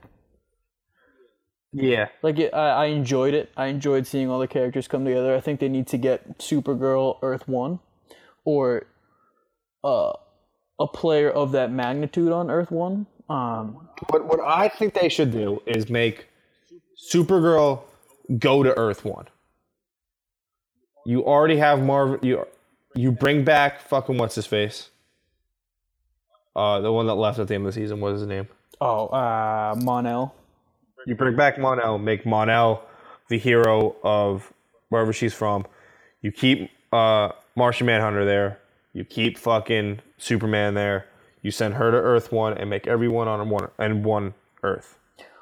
[1.73, 2.09] Yeah.
[2.21, 3.51] Like it, I, I enjoyed it.
[3.57, 5.35] I enjoyed seeing all the characters come together.
[5.35, 7.79] I think they need to get Supergirl Earth One,
[8.45, 8.85] or
[9.83, 10.13] uh,
[10.79, 13.07] a player of that magnitude on Earth One.
[13.29, 16.27] Um, What what I think they should do is make
[17.11, 17.81] Supergirl
[18.37, 19.25] go to Earth One.
[21.05, 22.19] You already have Marvel.
[22.21, 22.45] You
[22.95, 24.89] you bring back fucking what's his face.
[26.55, 27.99] Uh, the one that left at the end of the season.
[27.99, 28.47] What is his name?
[28.83, 30.33] oh, uh, Mon-El.
[31.05, 32.83] You bring back Mon-El, make Mon-El
[33.29, 34.51] the hero of
[34.89, 35.65] wherever she's from.
[36.21, 38.59] You keep uh, Martian Manhunter there.
[38.93, 41.07] You keep fucking Superman there.
[41.41, 44.97] You send her to Earth One and make everyone on one and one Earth.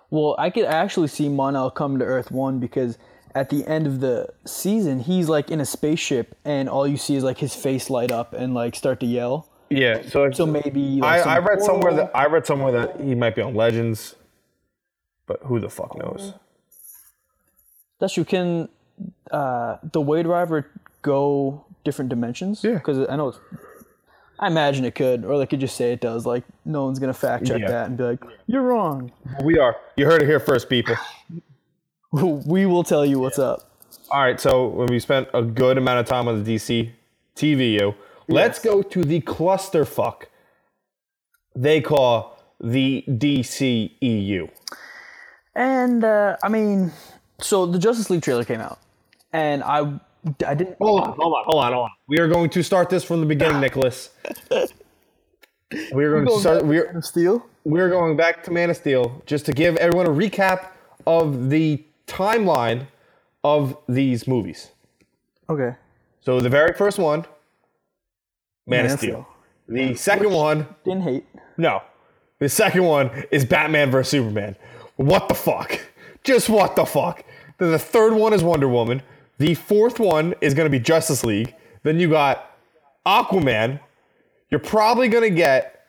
[0.10, 2.98] Well, I could actually see Mon-El come to Earth One because
[3.36, 7.16] at the end of the season, he's like in a spaceship, and all you see
[7.16, 9.48] is like his face light up and like start to yell.
[9.70, 10.02] Yeah.
[10.08, 13.36] So, So maybe like, I, I read somewhere that I read somewhere that he might
[13.36, 14.16] be on Legends.
[15.28, 16.34] but who the fuck knows?
[18.00, 18.26] That's true.
[18.26, 18.68] Can
[19.32, 20.66] uh, the Waverider
[21.02, 22.64] go different dimensions?
[22.64, 22.74] Yeah.
[22.74, 23.40] Because I know it's.
[24.40, 26.26] I imagine it could, or they could just say it does.
[26.26, 27.68] Like no one's gonna fact check Yeah.
[27.70, 29.12] that and be like, "You're wrong."
[29.44, 29.76] We are.
[29.96, 30.96] You heard it here first, people.
[32.46, 33.70] we will tell you what's up.
[34.10, 36.92] All right, so when we spent a good amount of time on the DC
[37.36, 37.96] TVU,
[38.28, 40.24] let's go to the clusterfuck
[41.56, 44.50] they call the DCEU.
[45.56, 46.92] And uh, I mean,
[47.40, 48.80] so the Justice League trailer came out,
[49.34, 50.00] and I,
[50.48, 50.78] I didn't.
[50.80, 51.90] Hold on, hold on, hold on, hold on.
[52.08, 54.12] We are going to start this from the beginning, Nicholas.
[55.94, 56.66] We are going to start.
[56.66, 57.46] We are, of Steel.
[57.66, 60.70] we are going back to Man of Steel just to give everyone a recap
[61.06, 62.88] of the timeline
[63.44, 64.70] of these movies.
[65.50, 65.76] Okay.
[66.22, 67.22] So the very first one,
[68.68, 69.28] Man, Man of of Steel.
[69.68, 71.26] The second one, Didn't hate.
[71.58, 71.82] no.
[72.40, 74.56] The second one is Batman vs Superman.
[74.96, 75.80] What the fuck?
[76.24, 77.24] Just what the fuck?
[77.60, 79.02] Then the third one is Wonder Woman.
[79.38, 81.54] The fourth one is going to be Justice League.
[81.84, 82.52] Then you got
[83.06, 83.80] Aquaman.
[84.50, 85.81] You're probably going to get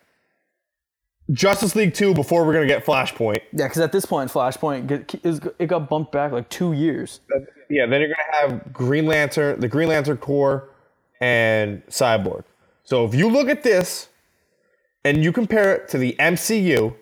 [1.32, 3.40] Justice League 2 before we're going to get Flashpoint.
[3.52, 7.20] Yeah, because at this point, Flashpoint it got bumped back like two years.
[7.68, 10.68] Yeah, then you're gonna have Green Lantern, the Green Lantern Corps,
[11.20, 12.44] and Cyborg.
[12.84, 14.08] So if you look at this
[15.04, 16.94] and you compare it to the MCU,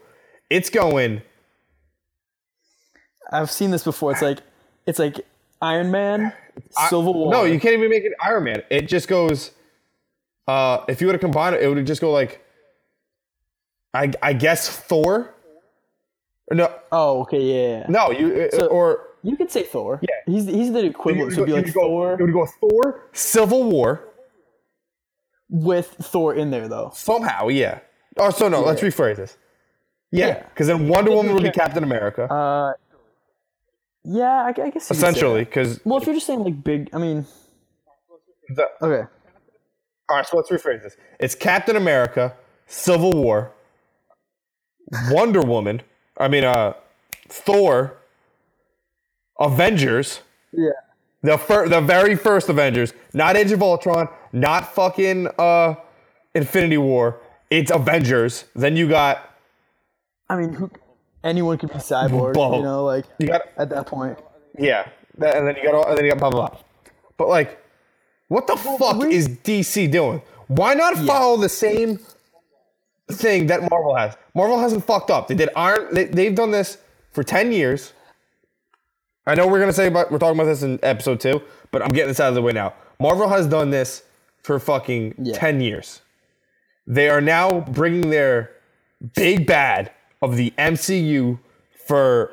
[0.48, 1.22] it's going
[3.32, 4.12] I've seen this before.
[4.12, 4.40] It's like
[4.86, 5.20] it's like
[5.62, 6.32] Iron Man,
[6.88, 7.32] Civil War.
[7.32, 8.62] no, you can't even make it Iron Man.
[8.70, 9.52] It just goes.
[10.48, 12.44] Uh, if you were to combine it, it would just go like.
[13.95, 15.34] I I guess Thor.
[16.53, 17.78] No, Oh, okay, yeah.
[17.80, 17.86] yeah.
[17.88, 20.01] no, you uh, So- or You could say Thor.
[20.03, 20.09] Yeah.
[20.26, 21.32] He's he's the equivalent.
[21.34, 24.09] So be like go, Thor It would go Thor, Civil War.
[25.49, 26.91] with Thor in there though.
[26.95, 27.80] Somehow, yeah.
[28.16, 29.36] Oh, so no, let's rephrase this.
[30.12, 30.43] Yeah, Yeah.
[30.49, 32.24] because then Wonder Woman would be Captain America.
[32.32, 32.72] Uh,
[34.05, 37.26] yeah, I, I guess essentially, because Well, if you're just saying like big, I mean,
[38.49, 39.09] the okay,
[40.09, 40.26] all right.
[40.26, 40.97] So let's rephrase this.
[41.20, 42.34] It's Captain America,
[42.66, 43.53] Civil War,
[45.11, 45.82] Wonder Woman.
[46.16, 46.74] I mean, uh,
[47.28, 47.97] Thor,
[49.38, 50.20] Avengers.
[50.53, 50.70] yeah,
[51.22, 55.74] The fir- the very first Avengers, not Age of Ultron, not fucking uh,
[56.34, 57.20] Infinity War.
[57.51, 58.45] It's Avengers.
[58.55, 59.26] Then you got
[60.28, 60.70] I mean, who,
[61.24, 62.34] anyone could be Cyborg.
[62.34, 64.18] Bo- You know, like you got at that point.
[64.59, 64.88] Yeah,
[65.18, 66.59] that, and then you got all, and then you got blah blah blah.
[67.16, 67.59] But like,
[68.28, 70.22] what the fuck we- is DC doing?
[70.49, 71.99] Why not follow the same
[73.11, 74.16] thing that Marvel has?
[74.34, 75.28] Marvel hasn't fucked up.
[75.28, 75.88] They did Iron.
[75.92, 76.78] They, they've done this
[77.12, 77.92] for ten years.
[79.26, 81.88] I know we're gonna say about we're talking about this in episode two, but I'm
[81.90, 82.74] getting this out of the way now.
[82.98, 84.02] Marvel has done this
[84.42, 85.34] for fucking Yeah.
[85.36, 86.00] ten years.
[86.86, 88.50] They are now bringing their
[89.14, 89.92] big bad
[90.22, 91.38] of the MCU
[91.86, 92.32] for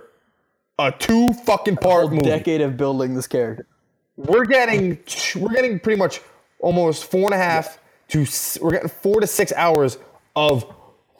[0.80, 3.65] a two fucking part movie Decade of building this character.
[4.15, 4.97] we're getting
[5.36, 6.21] we're getting pretty much
[6.59, 8.25] almost four and a half to
[8.61, 9.97] we're getting four to six hours
[10.38, 10.65] of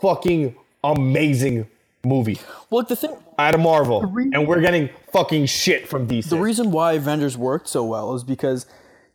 [0.02, 1.68] fucking amazing
[2.06, 2.40] movie
[2.70, 6.30] Well, the thing, out of Marvel, re- and we're getting fucking shit from DC.
[6.30, 8.66] the reason why Avengers worked so well is because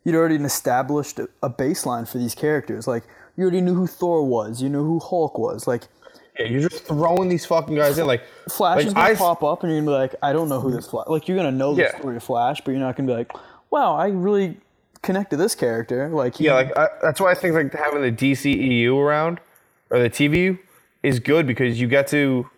[0.03, 2.85] you'd already established a a baseline for these characters.
[2.87, 3.03] Like
[3.37, 5.65] you already knew who Thor was, you knew who Hulk was.
[5.67, 5.83] Like
[6.37, 9.41] Yeah, you're just throwing these fucking guys in like Flash like, is gonna I- pop
[9.43, 11.07] up, and you're gonna be like, I don't know who this Flash.
[11.07, 11.97] Like you're gonna know the Yeah.
[11.97, 13.31] story of Flash, but you're not gonna be like,
[13.71, 14.57] wow, I really
[15.01, 16.09] connect to this character.
[16.09, 19.39] Like he- Yeah, like I, that's why I think like having the DCEU around
[19.93, 20.57] or the TV
[21.03, 22.49] is good because you get to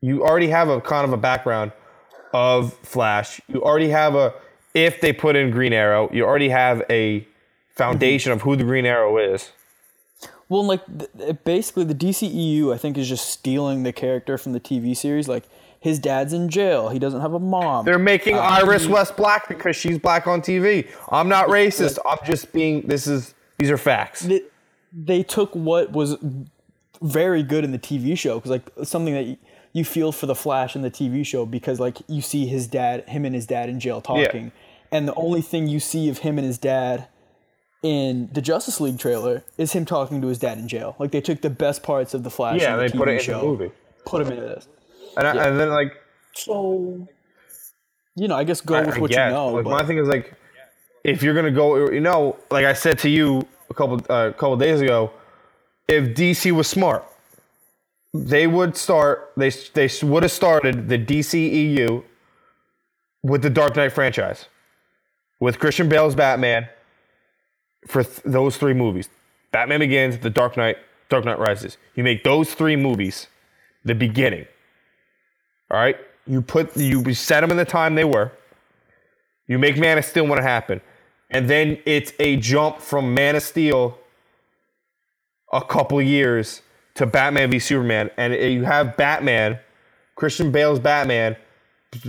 [0.00, 1.72] you already have a kind of a background
[2.34, 3.40] of Flash.
[3.48, 4.34] You already have a
[4.74, 7.26] if they put in Green Arrow, you already have a
[7.74, 9.50] foundation of who the Green Arrow is.
[10.48, 10.82] Well, like
[11.18, 15.26] th- basically, the DCEU I think is just stealing the character from the TV series.
[15.26, 15.44] Like
[15.80, 17.84] his dad's in jail, he doesn't have a mom.
[17.86, 20.88] They're making Uh, Iris West black because she's black on TV.
[21.10, 21.98] I'm not racist.
[22.04, 22.82] I'm just being.
[22.82, 24.28] This is these are facts.
[24.96, 26.16] They took what was
[27.02, 29.36] very good in the TV show because like something that you,
[29.72, 33.08] you feel for the Flash in the TV show because like you see his dad,
[33.08, 34.52] him and his dad in jail talking,
[34.92, 37.08] and the only thing you see of him and his dad
[37.82, 40.94] in the Justice League trailer is him talking to his dad in jail.
[40.98, 43.08] Like they took the best parts of the Flash, Yeah, in the they TV put
[43.08, 43.70] it in show, the movie,
[44.06, 44.68] put him into this.
[45.16, 45.92] and, I, and then like
[46.34, 47.06] So,
[48.16, 49.28] you know, I guess go I- with I what guess.
[49.28, 49.48] you know.
[49.48, 50.32] Like but- my thing is like,
[51.02, 54.56] if you're gonna go, you know, like I said to you a couple uh, couple
[54.56, 55.10] days ago,
[55.88, 57.04] if DC was smart,
[58.12, 59.32] they would start.
[59.36, 62.04] They they would have started the DCEU
[63.22, 64.46] with the Dark Knight franchise,
[65.40, 66.68] with Christian Bale's Batman,
[67.86, 69.08] for th- those three movies:
[69.52, 70.76] Batman Begins, The Dark Knight,
[71.08, 71.76] Dark Knight Rises.
[71.96, 73.26] You make those three movies
[73.84, 74.46] the beginning.
[75.70, 75.96] All right,
[76.26, 78.30] you put you set them in the time they were.
[79.46, 80.80] You make Man of Steel when it happened,
[81.34, 83.98] and then it's a jump from Man of Steel
[85.52, 86.62] a couple years
[86.94, 89.58] to Batman v Superman, and you have Batman,
[90.14, 91.36] Christian Bale's Batman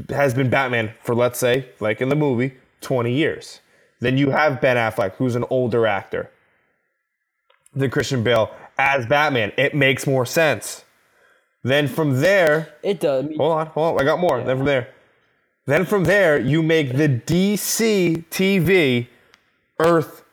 [0.09, 3.61] has been Batman for let's say, like in the movie, 20 years.
[3.99, 6.29] Then you have Ben Affleck, who's an older actor
[7.73, 9.51] than Christian Bale as Batman.
[9.57, 10.83] It makes more sense.
[11.63, 13.25] Then from there, It does.
[13.37, 14.43] Hold on, hold on, I got more.
[14.43, 14.89] Then from there,
[15.65, 19.07] then from there, you make the DC TV
[19.79, 20.23] Earth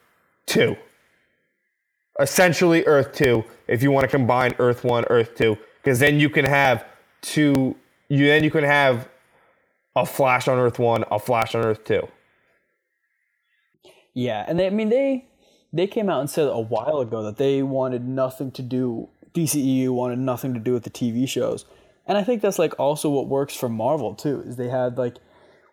[0.47, 0.77] 2.
[2.21, 6.29] Essentially Earth 2 if you want to combine Earth 1, Earth 2 because then you
[6.29, 6.85] can have
[7.23, 7.77] two
[8.09, 9.09] you then you can have
[9.97, 12.07] a flash on Earth 1, a flash on Earth 2.
[14.15, 15.27] Yeah, and they, I mean they
[15.73, 19.89] they came out and said a while ago that they wanted nothing to do DCEU
[19.91, 21.65] wanted nothing to do with the TV shows.
[22.07, 25.17] And I think that's like also what works for Marvel too, is they had like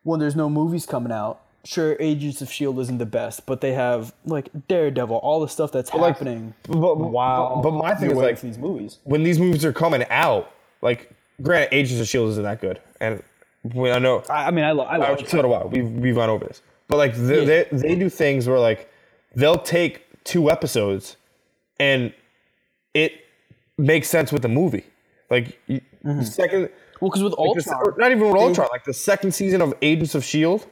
[0.03, 3.73] when there's no movies coming out, sure Agents of Shield isn't the best, but they
[3.73, 6.53] have like Daredevil, all the stuff that's like, happening.
[6.63, 7.61] But, wow.
[7.61, 8.99] but, but my thing is like these movies.
[9.03, 10.51] when these movies are coming out,
[10.81, 12.81] like granted Agents of Shield isn't that good.
[12.99, 13.23] And
[13.63, 15.29] when I know I, I mean I, lo- I uh, watch it.
[15.29, 15.65] so do I.
[15.65, 18.91] We've we've gone over this, but like they, they they do things where like
[19.35, 21.17] they'll take two episodes,
[21.79, 22.13] and
[22.93, 23.13] it
[23.77, 24.85] makes sense with the movie.
[25.29, 26.21] Like y- the mm-hmm.
[26.23, 26.69] second,
[27.01, 29.73] Well, because with the se- Ultron, not even with Ultron, like the second season of
[29.81, 30.65] Agents of Shield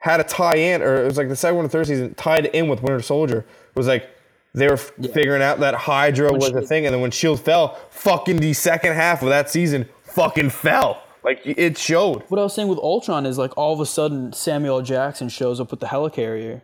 [0.00, 2.68] had a tie-in, or it was like the second one or third season tied in
[2.68, 3.38] with Winter Soldier.
[3.38, 4.10] It was like
[4.54, 7.78] they were f- figuring out that Hydra was a thing, and then when Shield fell,
[7.90, 11.02] fucking the second half of that season fucking fell.
[11.22, 12.22] Like it showed.
[12.28, 15.60] what I was saying with Ultron is like all of a sudden Samuel Jackson shows
[15.60, 16.62] up with the helicarrier,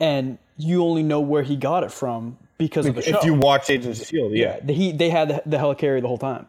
[0.00, 3.18] and you only know where he got it from because of the show.
[3.18, 4.58] If you watch Agents of Shield, yeah.
[4.60, 6.46] the, he they had the, the helicarrier the whole time.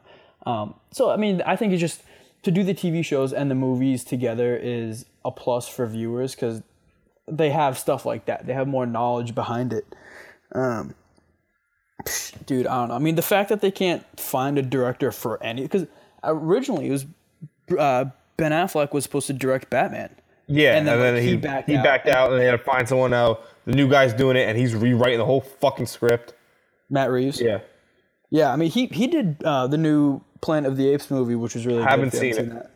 [0.48, 2.02] Um, so I mean, I think it's just
[2.44, 6.62] to do the TV shows and the movies together is a plus for viewers because
[7.28, 8.46] they have stuff like that.
[8.46, 9.86] They have more knowledge behind it.
[10.54, 10.94] Um,
[12.46, 12.96] dude, I don't know.
[12.96, 15.88] I mean, the fact that they can't find a director for any because
[16.24, 17.06] originally it was
[17.78, 18.06] uh,
[18.38, 20.10] Ben Affleck was supposed to direct Batman.
[20.48, 22.28] Yeah, And and then, then, like, he, he he backed backed, out.
[22.28, 22.32] out.
[22.34, 23.40] and they had to find someone now.
[23.66, 26.34] The new guy's doing it, and he's rewriting the whole fucking script.
[26.90, 27.40] Matt Reeves.
[27.40, 27.60] Yeah,
[28.30, 31.56] Yeah, I mean he he did uh, the new Planet of the Apes movie, which
[31.56, 31.88] was really good.
[31.90, 32.50] Haven't if seen it.
[32.50, 32.72] that.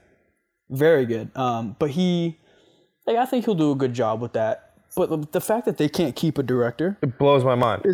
[0.70, 1.30] Very good.
[1.36, 2.38] Um, but he,
[3.06, 4.74] like, I think he'll do a good job with that.
[4.96, 7.86] But the- fact that they can't keep a director, it blows my mind.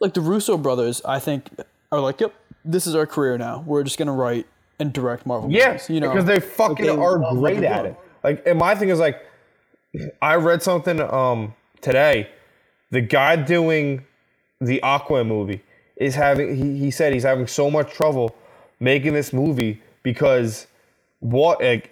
[0.00, 1.50] like the Russo brothers, I think
[1.90, 2.32] are like, yep,
[2.64, 3.62] this is our career now.
[3.66, 4.46] We're just gonna write
[4.78, 5.50] and direct Marvel.
[5.50, 7.96] Yeah, you know, because they fucking they are great at it.
[8.24, 9.20] Like, and my thing is like,
[10.22, 12.30] I read something um today.
[12.90, 14.04] The guy doing
[14.60, 15.62] the Aqua movie
[15.96, 16.56] is having.
[16.56, 18.34] He, he said he's having so much trouble
[18.82, 20.66] making this movie because
[21.20, 21.90] what like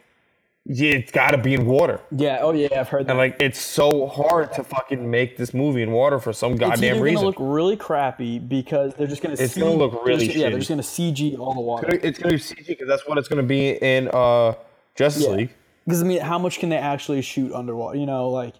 [0.66, 2.00] it's got to be in water.
[2.14, 2.38] Yeah.
[2.42, 3.10] Oh yeah, I've heard that.
[3.10, 6.96] And like it's so hard to fucking make this movie in water for some goddamn
[6.96, 7.06] either reason.
[7.28, 9.36] It's gonna look really crappy because they're just gonna.
[9.38, 11.88] It's C- gonna look they're really just- Yeah, they're just gonna CG all the water.
[12.02, 14.54] it's gonna be CG because that's what it's gonna be in uh
[14.96, 15.30] Justice Yeah.
[15.30, 15.50] League.
[15.86, 17.96] Because I mean, how much can they actually shoot underwater?
[17.98, 18.54] You know, like,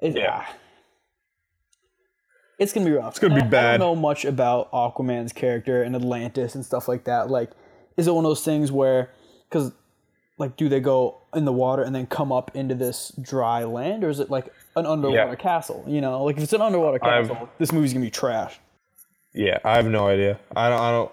[0.00, 0.46] it, Yeah.
[2.58, 3.10] It's gonna be rough.
[3.12, 3.74] It's gonna be I bad.
[3.74, 7.30] I don't know much about Aquaman's character and Atlantis and stuff like that.
[7.30, 7.50] Like,
[7.96, 9.10] is it one of those things where,
[9.48, 9.72] because,
[10.38, 14.04] like, do they go in the water and then come up into this dry land,
[14.04, 15.34] or is it like an underwater Yeah.
[15.36, 15.84] castle?
[15.86, 18.58] You know, like if it's an underwater I've- castle, this movie's gonna be trash.
[19.32, 20.38] Yeah, I have no idea.
[20.54, 20.80] I don't.
[20.80, 21.12] I don't.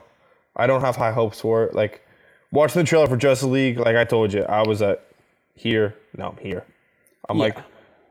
[0.56, 1.74] I don't have high hopes for it.
[1.74, 2.06] Like
[2.52, 5.04] watching the trailer for Justice League, like I told you, I was at
[5.56, 5.96] here.
[6.16, 6.64] Now I'm here.
[7.30, 7.64] I'm like, Yeah.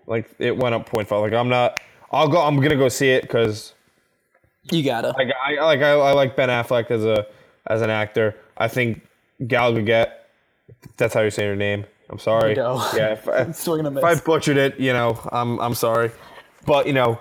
[0.06, 1.20] like it went up 0.5.
[1.20, 1.78] Like I'm not.
[2.10, 2.40] I'll go.
[2.40, 3.74] I'm gonna go see it because
[4.70, 5.08] You gotta.
[5.08, 7.26] like I like I, I like Ben Affleck as a
[7.66, 8.36] as an actor.
[8.56, 9.02] I think
[9.46, 10.10] Gal Gadot.
[10.96, 11.84] That's how you say her name.
[12.08, 12.56] I'm sorry.
[12.56, 13.12] Yeah.
[13.12, 16.10] If, I- Still gonna if I butchered it, you know, I'm I'm sorry,
[16.66, 17.18] but you know,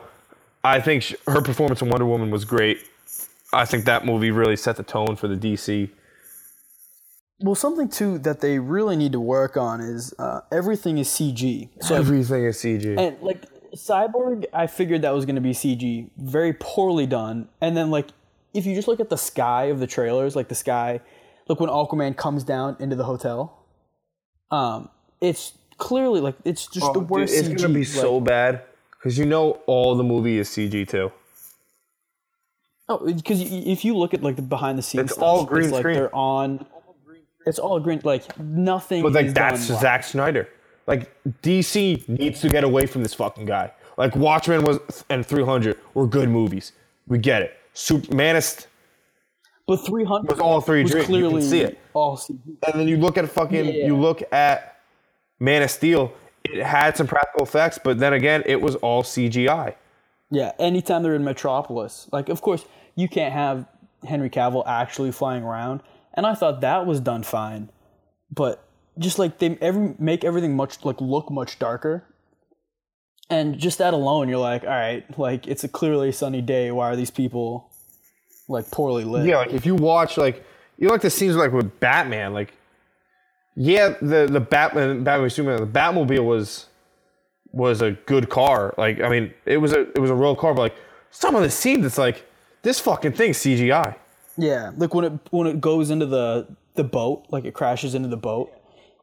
[0.64, 2.80] I think sh- her performance in Wonder Woman was great.
[3.54, 5.90] I think that movie really set the tone for the DC.
[7.42, 11.70] Well, something too that they really need to work on is uh, everything is CG.
[11.82, 13.00] So Everything is CG.
[13.00, 13.46] And like
[13.76, 17.50] Cyborg, I figured that was going to be CG, very poorly done.
[17.62, 18.08] And then like
[18.54, 21.02] if you just look at the sky of the trailers, like the sky,
[21.48, 23.66] look when Aquaman comes down into the hotel,
[24.52, 24.90] um,
[25.22, 27.34] it's clearly like it's just the Dude, worst.
[27.34, 27.58] it's CG.
[27.58, 28.64] gonna be like- so bad
[28.98, 31.12] because you know all the movie is CG too.
[32.88, 35.66] Oh, because if you look at like the behind the scenes It's stuff, all green
[35.66, 35.96] it's like screen.
[35.96, 36.66] they're on.
[37.46, 38.02] It's all green.
[38.04, 39.04] Like nothing.
[39.04, 39.62] But like that's.
[39.62, 40.50] Zack Snyder.
[40.90, 41.14] Like
[41.44, 43.72] DC needs to get away from this fucking guy.
[43.98, 44.80] Like Watchmen was
[45.10, 46.72] and 300 were good movies.
[47.08, 47.58] We get it.
[47.74, 48.42] Super, Man
[49.68, 50.84] But 300 was all 3D.
[50.84, 51.80] was You can clearly see it.
[51.94, 52.40] all CG.
[52.66, 53.86] And then you look at fucking, Yeah.
[53.86, 54.78] you look at
[55.40, 56.12] Man of Steel.
[56.44, 59.76] It had some practical effects, but then again, it was all CGI.
[60.32, 62.08] Yeah, anytime they're in Metropolis.
[62.12, 62.66] Like, of course,
[62.96, 63.66] you can't have
[64.08, 65.82] Henry Cavill actually flying around,
[66.16, 67.70] and I thought that was done fine.
[68.32, 68.64] But
[69.00, 72.04] just like they every make everything much like look much darker,
[73.30, 76.72] and just that alone, you're like, all right, like it's a clearly sunny day.
[76.72, 77.72] Why are these people
[78.48, 79.26] like poorly lit?
[79.26, 80.44] Yeah, like if you watch like
[80.78, 82.54] you know, like the scenes like with Batman, like
[83.56, 86.68] yeah, the the Batman Batman Superman, the Batmobile was
[87.52, 88.74] was a good car.
[88.78, 90.76] Like I mean, it was a it was a real car, but like
[91.12, 92.26] some of the scenes, it's like
[92.62, 93.96] this fucking thing CGI.
[94.38, 98.08] Yeah, like when it when it goes into the the boat, like it crashes into
[98.08, 98.52] the boat,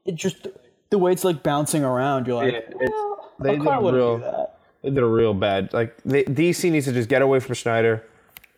[0.07, 0.47] it just
[0.91, 2.27] the way it's like bouncing around.
[2.27, 4.51] You're like, Yeah, well, they did a real-
[4.83, 5.73] They did a real bad.
[5.73, 8.07] Like they, DC needs to just get away from Snyder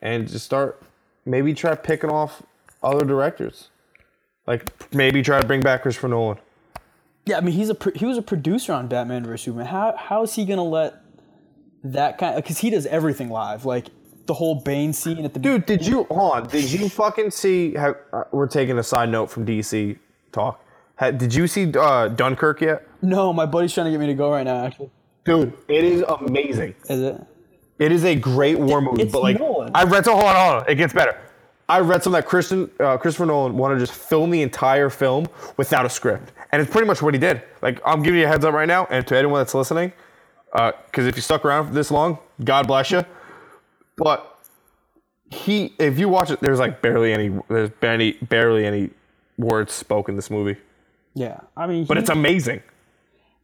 [0.03, 0.83] and just start
[1.25, 2.43] maybe try picking off
[2.83, 3.69] other directors.
[4.47, 6.39] Like maybe try to bring back Christopher Nolan.
[7.27, 9.67] Yeah, I mean he's a pro- he was a producer on Batman vs Superman.
[9.67, 11.03] How how is he gonna let
[11.85, 12.37] that kind?
[12.37, 13.87] Because he does everything live, like
[14.27, 16.49] the whole Bane scene at the Dude, did you hold on?
[16.49, 17.75] Did you fucking see?
[17.75, 19.99] How, uh, we're taking a side note from DC
[20.33, 20.63] talk.
[20.99, 22.87] Ha, did you see uh, Dunkirk yet?
[23.03, 24.65] No, my buddy's trying to get me to go right now.
[24.65, 24.91] Actually,
[25.25, 26.75] Dude, it is amazing.
[26.89, 27.21] is it?
[27.79, 29.71] It is a great war movie, it's but like Nolan.
[29.75, 30.05] I read.
[30.05, 30.69] So hold on, hold on.
[30.71, 31.17] It gets better.
[31.69, 35.27] I read some that Christian uh, Christopher Nolan wanted to just film the entire film
[35.57, 37.43] without a script, and it's pretty much what he did.
[37.63, 39.93] Like I'm giving you a heads up right now, and to anyone that's listening,
[40.53, 43.05] because if you stuck around for this long, God bless you.
[43.97, 44.39] But
[45.31, 48.91] he, if you watch it, there's like barely any, there's barely barely any
[49.37, 50.57] words spoken in this movie,
[51.19, 52.63] Yeah, I mean, but he- it's amazing.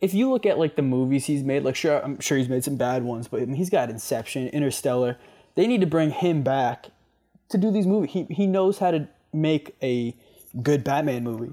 [0.00, 2.62] if you look at like the movies he's made, like sure, I'm sure he's made
[2.64, 5.16] some bad ones, but I mean, he's got Inception, Interstellar.
[5.54, 6.86] They need to bring him back
[7.48, 8.10] to do these movies.
[8.12, 10.14] He he knows how to make a
[10.62, 11.52] good Batman movie.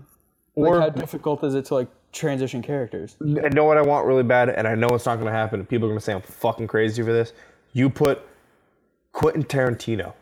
[0.56, 3.16] Like Or- how difficult is it to like transition characters?
[3.22, 5.66] I know what I want really bad, and I know it's not going to happen.
[5.66, 7.32] People are going to say I'm fucking crazy for this.
[7.74, 8.22] You put
[9.14, 10.14] Quentin Tarantino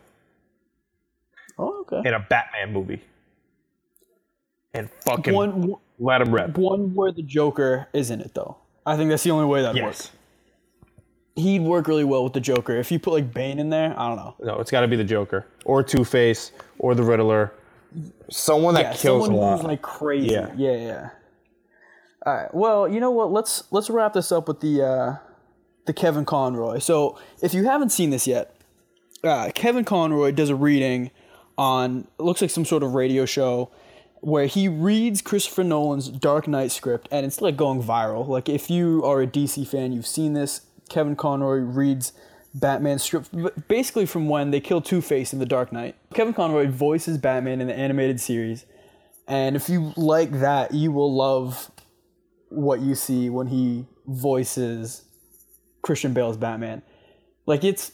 [1.58, 2.08] Oh, okay.
[2.08, 3.02] in a Batman movie,
[4.72, 6.56] and fucking One let him rip.
[6.56, 8.56] one where the Joker is in it though.
[8.86, 10.10] I think that's the only way that works.
[10.10, 10.12] Yes.
[11.36, 12.76] He'd work really well with the Joker.
[12.76, 14.34] If you put like Bane in there, I don't know.
[14.40, 17.52] No, it's got to be the Joker or Two Face or the Riddler.
[18.30, 19.56] Someone that yeah, kills a someone lot.
[19.58, 20.32] who's like crazy.
[20.32, 20.50] Yeah.
[20.56, 21.08] yeah, yeah.
[22.26, 22.54] All right.
[22.54, 23.30] Well, you know what?
[23.30, 25.16] Let's let's wrap this up with the uh,
[25.86, 26.78] the Kevin Conroy.
[26.78, 28.54] So, if you haven't seen this yet,
[29.24, 31.10] uh, Kevin Conroy does a reading
[31.56, 33.70] on it looks like some sort of radio show
[34.20, 38.26] where he reads Christopher Nolan's Dark Knight script, and it's like going viral.
[38.26, 40.62] Like if you are a DC fan, you've seen this.
[40.88, 42.12] Kevin Conroy reads
[42.52, 43.30] Batman script,
[43.68, 45.96] basically from when they kill Two Face in The Dark Knight.
[46.14, 48.66] Kevin Conroy voices Batman in the animated series,
[49.26, 51.70] and if you like that, you will love
[52.48, 55.04] what you see when he voices
[55.82, 56.82] Christian Bale's Batman.
[57.46, 57.92] Like it's,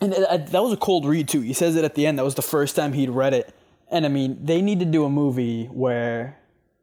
[0.00, 1.40] and uh, that was a cold read too.
[1.40, 2.18] He says it at the end.
[2.18, 3.54] That was the first time he'd read it,
[3.90, 6.36] and I mean, they need to do a movie where,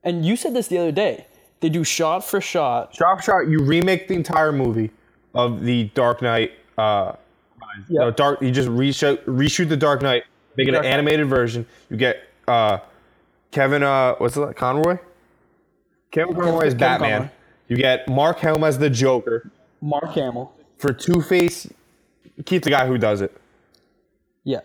[0.04, 1.26] and you said this the other day.
[1.60, 2.94] They do shot for shot.
[2.96, 4.92] Shot for shot, you remake the entire movie
[5.34, 6.52] of the Dark Knight.
[6.78, 7.14] Uh,
[7.90, 8.42] no, dark.
[8.42, 10.24] You just reshoot, reshoot the Dark Knight,
[10.56, 10.98] make it Dark an Knight.
[11.00, 11.66] animated version.
[11.90, 12.80] You get uh,
[13.52, 13.82] Kevin.
[13.84, 14.56] Uh, what's it?
[14.56, 14.98] Conroy.
[16.12, 17.12] Kevin Conroy as Kevin Batman.
[17.22, 17.30] Conroy.
[17.70, 19.52] You get Mark Helm as the Joker.
[19.82, 20.54] Mark Hamill.
[20.78, 21.68] For Two Face,
[22.46, 23.36] keep the guy who does it.
[24.44, 24.60] Yeah.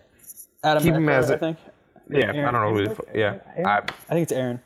[0.63, 1.59] Adam Keep him as I a- think.
[2.13, 2.87] Yeah, I don't know who.
[2.87, 4.61] The, yeah, I, I think it's Aaron.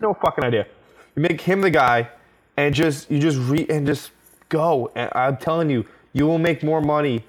[0.00, 0.66] no fucking idea.
[1.14, 2.08] You make him the guy,
[2.56, 4.10] and just you just re and just
[4.48, 4.90] go.
[4.94, 7.24] And I'm telling you, you will make more money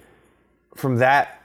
[0.76, 1.42] from that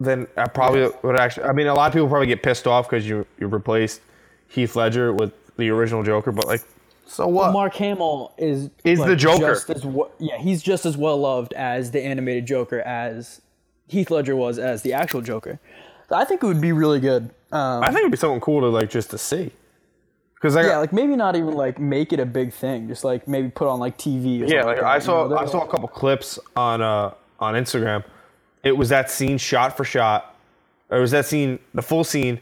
[0.00, 1.44] than I probably would actually.
[1.44, 4.00] I mean, a lot of people probably get pissed off because you you replaced
[4.48, 6.62] Heath Ledger with the original Joker, but like,
[7.06, 7.52] so what?
[7.52, 9.54] Mark Hamill is Is the Joker.
[9.54, 9.86] Just as
[10.18, 13.40] yeah, he's just as well loved as the animated Joker as
[13.88, 15.58] Heath Ledger was as the actual Joker.
[16.10, 17.30] I think it would be really good.
[17.52, 19.52] Um, I think it'd be something cool to like just to see.
[20.34, 22.88] Because I yeah, got, like maybe not even like make it a big thing.
[22.88, 24.40] Just like maybe put on like TV.
[24.40, 26.80] Or yeah, something like that, I you saw know, I saw a couple clips on
[26.80, 28.04] uh on Instagram.
[28.62, 30.34] It was that scene shot for shot.
[30.90, 32.40] Or it was that scene, the full scene,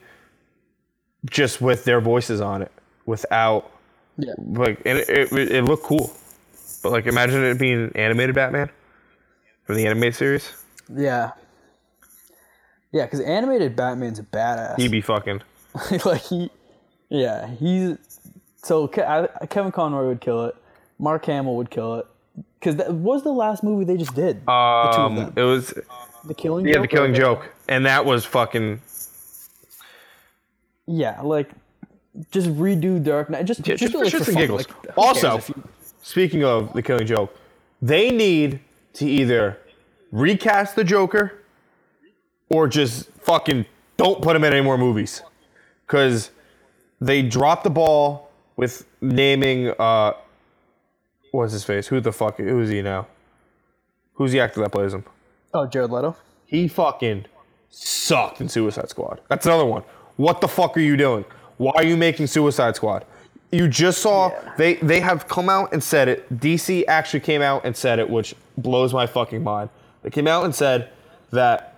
[1.29, 2.71] just with their voices on it,
[3.05, 3.71] without
[4.19, 4.35] Yeah.
[4.39, 6.12] like, and it, it, it looked cool.
[6.83, 8.71] But like, imagine it being animated Batman
[9.64, 10.53] from the animated series.
[10.95, 11.33] Yeah.
[12.97, 14.76] Yeah, because animated Batman's a badass.
[14.80, 15.42] He'd be fucking.
[16.07, 16.51] like he,
[17.11, 17.97] yeah, he's
[18.57, 20.57] so Ke- I, Kevin Conroy would kill it.
[20.99, 22.07] Mark Hamill would kill it.
[22.59, 24.36] Because that was the last movie they just did.
[24.40, 25.32] the two of Um, them.
[25.36, 25.74] it was
[26.24, 26.82] The Killing yeah, Joke.
[26.82, 28.80] the Killing Joke, and that was fucking
[30.86, 31.51] Yeah, like
[32.30, 33.44] just redo Dark Knight.
[33.44, 34.66] Just, Yeah, just, just do for like, shits for and giggles.
[34.86, 35.68] Like, also, you-
[36.03, 37.36] speaking of the Killing Joke,
[37.82, 38.61] they need
[38.94, 39.59] to either
[40.12, 41.42] recast the Joker
[42.49, 43.66] or just fucking
[43.97, 45.22] don't put him in any more movies.
[45.86, 46.30] Because
[47.01, 50.12] they dropped the ball with naming, uh,
[51.30, 51.86] what's his face?
[51.88, 52.38] Who the fuck?
[52.38, 53.07] Who is he now?
[54.14, 55.05] Who's the actor that plays him?
[55.55, 56.16] oh, Jared Leto.
[56.44, 57.24] He fucking
[57.70, 59.20] sucked in Suicide Squad.
[59.28, 59.82] That's another one.
[60.16, 61.24] What the fuck are you doing?
[61.57, 63.05] Why are you making Suicide Squad?
[63.53, 66.38] You just saw they they have come out and said it.
[66.40, 69.70] DC actually came out and said it, which blows my fucking mind.
[70.03, 70.90] They came out and said
[71.30, 71.76] that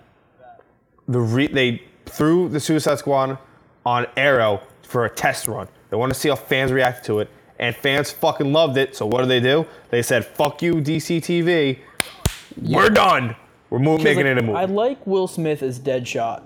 [1.09, 3.38] the re- they threw the Suicide Squad
[3.84, 5.68] on Arrow for a test run.
[5.90, 8.94] They want to see how fans react to it, and fans fucking loved it.
[8.94, 9.66] So what do they do?
[9.90, 11.78] They said, "Fuck you, DC TV.
[12.61, 13.36] We're done.
[13.70, 16.42] We're moving, making Like, it a movie." I like Will Smith as Deadshot,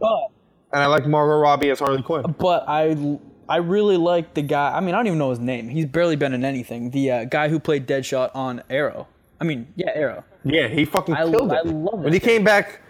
[0.00, 0.28] but
[0.72, 2.34] and I like Margot Robbie as Harley Quinn.
[2.38, 4.72] but I I really like the guy.
[4.76, 5.68] I mean, I don't even know his name.
[5.68, 6.90] He's barely been in anything.
[6.90, 9.08] The uh, guy who played Deadshot on Arrow.
[9.40, 10.24] I mean, yeah, Arrow.
[10.44, 11.56] Yeah, he fucking I- killed it.
[11.56, 12.80] I love when he this came back.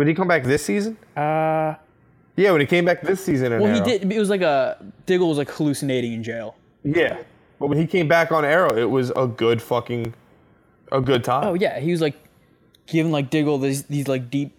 [0.00, 0.96] When he come back this season?
[1.14, 1.74] Uh,
[2.34, 3.60] Yeah, when he came back this season.
[3.60, 4.10] Well, he did.
[4.10, 6.56] It was like a Diggle was like hallucinating in jail.
[6.82, 7.18] Yeah,
[7.58, 10.14] but when he came back on Arrow, it was a good fucking,
[10.90, 11.46] a good time.
[11.48, 12.14] Oh yeah, he was like
[12.86, 14.56] giving like Diggle these these like deep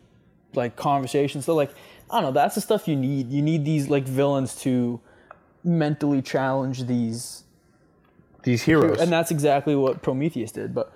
[0.53, 1.45] like conversations.
[1.45, 1.71] So like
[2.11, 3.31] I don't know, that's the stuff you need.
[3.31, 4.99] You need these like villains to
[5.63, 7.45] mentally challenge these
[8.43, 9.01] These heroes.
[9.01, 10.75] and that's exactly what Prometheus did.
[10.75, 10.93] But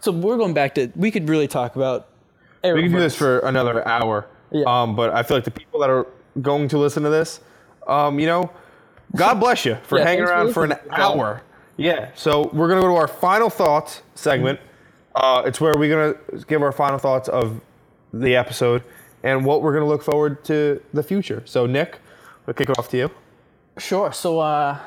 [0.00, 2.08] so we're going back to we could really talk about
[2.74, 4.26] we can do this for another hour.
[4.50, 4.64] Yeah.
[4.66, 6.06] Um, but I feel like the people that are
[6.40, 7.40] going to listen to this,
[7.86, 8.50] um, you know,
[9.14, 11.42] God bless you for Yeah, hanging thanks for around for an hour.
[11.76, 12.10] Yeah.
[12.14, 14.60] So we're gonna go to our final thoughts segment.
[15.14, 17.60] Uh, it's where we're gonna give our final thoughts of
[18.12, 18.82] the episode
[19.22, 21.42] and what we're gonna look forward to the future.
[21.44, 21.98] So Nick,
[22.46, 23.10] we'll kick it off to you.
[23.78, 24.12] Sure.
[24.12, 24.78] So, uh,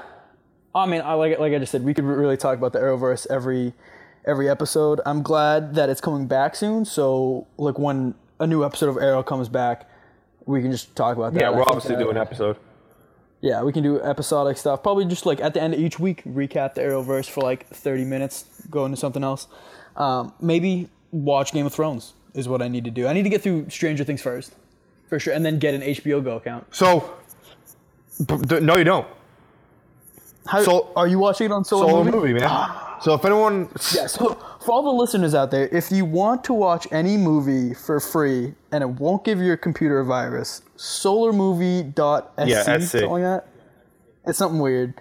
[0.74, 3.28] I mean, I like like I just said, we could really talk about the Arrowverse
[3.30, 3.74] every
[4.26, 5.02] every episode.
[5.06, 6.86] I'm glad that it's coming back soon.
[6.86, 9.90] So, like when a new episode of Arrow comes back,
[10.46, 11.42] we can just talk about that.
[11.42, 12.58] Yeah, we'll think, obviously uh, do an episode.
[13.42, 14.84] Yeah, we can do episodic stuff.
[14.84, 18.04] Probably just like at the end of each week, recap the Arrowverse for like 30
[18.04, 19.48] minutes, go into something else.
[19.96, 23.08] Um, maybe watch Game of Thrones is what I need to do.
[23.08, 24.54] I need to get through Stranger Things first,
[25.08, 26.66] for sure, and then get an HBO Go account.
[26.72, 27.18] So,
[28.62, 29.08] no, you don't.
[30.46, 32.34] How, Sol- are you watching it on Solo, Solar Movie?
[32.34, 32.72] movie, man.
[33.02, 36.54] So if anyone, Yeah, so for all the listeners out there, if you want to
[36.54, 42.64] watch any movie for free and it won't give your computer a virus, solarmovie.sc, Yeah,
[42.80, 43.48] something like that.
[44.26, 44.94] It's something weird.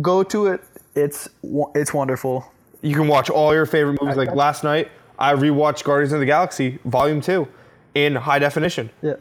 [0.00, 0.62] Go to it.
[0.94, 1.28] It's
[1.74, 2.44] it's wonderful.
[2.82, 4.16] you can watch all your favorite movies.
[4.16, 7.48] Like last night, I rewatched Guardians of the Galaxy Volume Two
[7.94, 8.90] in high definition.
[9.02, 9.14] Yeah.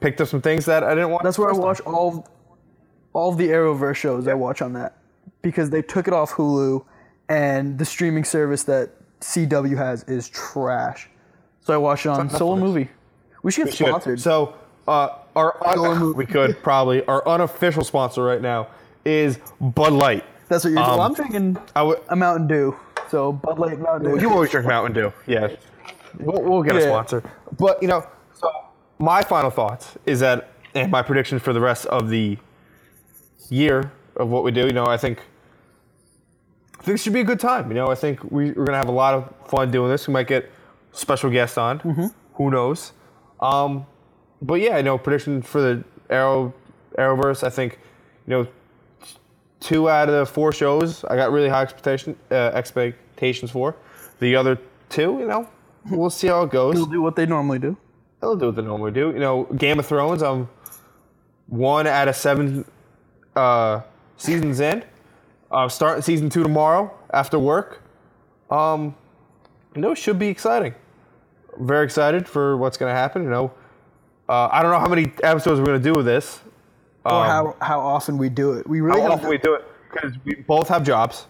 [0.00, 1.22] Picked up some things that I didn't watch.
[1.24, 1.66] That's where I first time.
[1.66, 2.28] watch all
[3.12, 4.96] all of the Arrowverse shows I watch on that
[5.42, 6.84] because they took it off Hulu
[7.28, 11.08] and the streaming service that CW has is trash.
[11.62, 12.88] So I watch it on Solar Movie.
[13.42, 13.88] We should get Good.
[13.88, 14.20] sponsored.
[14.20, 14.54] So
[14.86, 16.16] uh, our Solo un- movie.
[16.18, 18.68] we could probably our unofficial sponsor right now
[19.04, 20.24] is Bud Light.
[20.48, 20.80] That's what you're.
[20.82, 22.00] Um, well, I'm drinking I would.
[22.08, 22.76] a Mountain Dew.
[23.10, 24.20] So Bud Light Mountain Dew.
[24.20, 25.12] You always drink Mountain Dew.
[25.26, 25.48] Yeah.
[26.18, 27.22] We'll, we'll get a sponsor.
[27.58, 28.50] But, you know, so
[28.98, 32.38] my final thoughts is that, and my prediction for the rest of the
[33.50, 35.20] year of what we do, you know, I think.
[36.78, 37.68] I think it should be a good time.
[37.70, 40.06] You know, I think we, we're going to have a lot of fun doing this.
[40.06, 40.50] We might get
[40.92, 41.80] special guests on.
[41.80, 42.06] Mm-hmm.
[42.34, 42.92] Who knows?
[43.40, 43.86] Um,
[44.40, 46.54] but yeah, I know prediction for the Arrow
[46.96, 47.42] Arrowverse.
[47.44, 47.78] I think,
[48.26, 48.46] you know,
[49.60, 53.76] two out of the four shows I got really high expectation uh, expectations for.
[54.20, 54.58] The other
[54.88, 55.48] two, you know,
[55.90, 56.74] we'll see how it goes.
[56.74, 57.76] They'll do what they normally do.
[58.20, 59.10] They'll do what they normally do.
[59.10, 60.22] You know, Game of Thrones.
[60.22, 60.48] I'm
[61.46, 62.64] one out of seven
[63.34, 63.82] uh,
[64.16, 64.84] seasons in.
[65.50, 67.82] I'm starting season two tomorrow after work.
[68.50, 68.94] Um,
[69.74, 70.74] you know, it should be exciting.
[71.58, 73.22] Very excited for what's going to happen.
[73.22, 73.52] You know,
[74.28, 76.40] uh, I don't know how many episodes we're going to do with this.
[77.04, 78.66] Or how, how often we do it.
[78.66, 81.26] We really How often we do it because we both have jobs,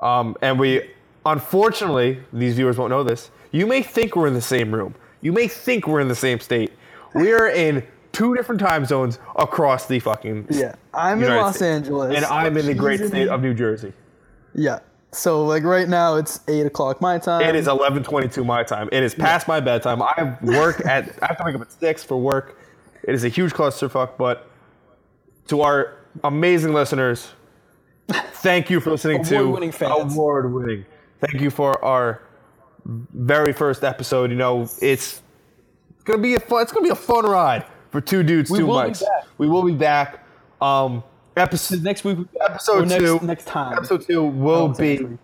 [0.00, 0.90] um, and we
[1.26, 3.30] unfortunately these viewers won't know this.
[3.52, 4.94] You may think we're in the same room.
[5.20, 6.72] You may think we're in the same state.
[7.14, 7.86] We are in
[8.18, 11.62] two different time zones across the fucking Yeah, I'm in Los States.
[11.62, 13.92] Angeles, and I'm in the great She's in- state of New Jersey.
[14.54, 14.80] Yeah.
[15.12, 17.40] So like right now it's eight o'clock my time.
[17.42, 18.88] It is 11:22 my time.
[18.92, 20.02] It is past my bedtime.
[20.02, 21.08] I work at.
[21.22, 22.58] I have to wake up at six for work.
[23.04, 24.18] It is a huge clusterfuck.
[24.18, 24.46] But
[25.46, 25.94] to our
[26.24, 27.30] amazing listeners,
[28.08, 30.14] thank you for listening to Award-winning fans.
[30.14, 30.84] Award winning.
[31.20, 32.20] Thank you for our
[32.84, 34.30] very first episode.
[34.30, 35.22] You know, it's
[36.04, 36.62] gonna be a fun.
[36.62, 37.64] It's gonna be a fun ride.
[37.90, 39.02] For two dudes, two will be mics.
[39.38, 40.24] We will be back.
[40.60, 41.02] Um,
[41.36, 43.20] episode Next week, episode next, two.
[43.22, 43.76] next time.
[43.76, 45.18] Episode two will be exactly.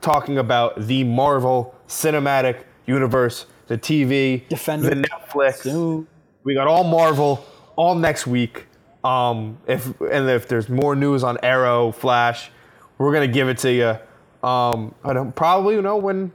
[0.00, 4.90] talking about the Marvel Cinematic Universe, the TV, Defender.
[4.90, 5.56] the Netflix.
[5.56, 6.06] Soon.
[6.44, 7.44] We got all Marvel
[7.76, 8.66] all next week.
[9.04, 12.50] Um, if and if there's more news on Arrow, Flash,
[12.98, 14.48] we're gonna give it to you.
[14.48, 16.32] Um, I don't probably you know when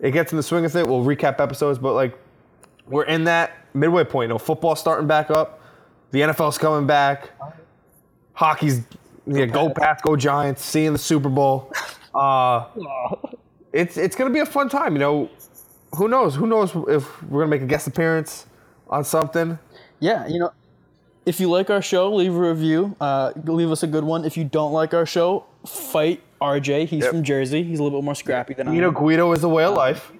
[0.00, 1.78] it gets in the swing of it, we'll recap episodes.
[1.78, 2.18] But like,
[2.86, 4.28] we're in that midway point.
[4.28, 5.60] You know, football's starting back up.
[6.10, 7.30] The NFL's coming back.
[8.32, 8.82] Hockey's
[9.26, 10.64] yeah, go Pats, go Giants.
[10.64, 11.72] Seeing the Super Bowl.
[12.14, 12.66] Uh,
[13.72, 14.94] it's it's gonna be a fun time.
[14.94, 15.30] You know,
[15.94, 16.34] who knows?
[16.34, 18.46] Who knows if we're gonna make a guest appearance
[18.88, 19.58] on something?
[20.00, 20.52] Yeah, you know,
[21.26, 22.96] if you like our show, leave a review.
[23.00, 24.24] Uh, leave us a good one.
[24.24, 26.86] If you don't like our show, fight RJ.
[26.86, 27.10] He's Yep.
[27.12, 27.62] from Jersey.
[27.62, 28.94] He's a little bit more scrappy than I You know, am.
[28.94, 30.10] Guido is the way of life.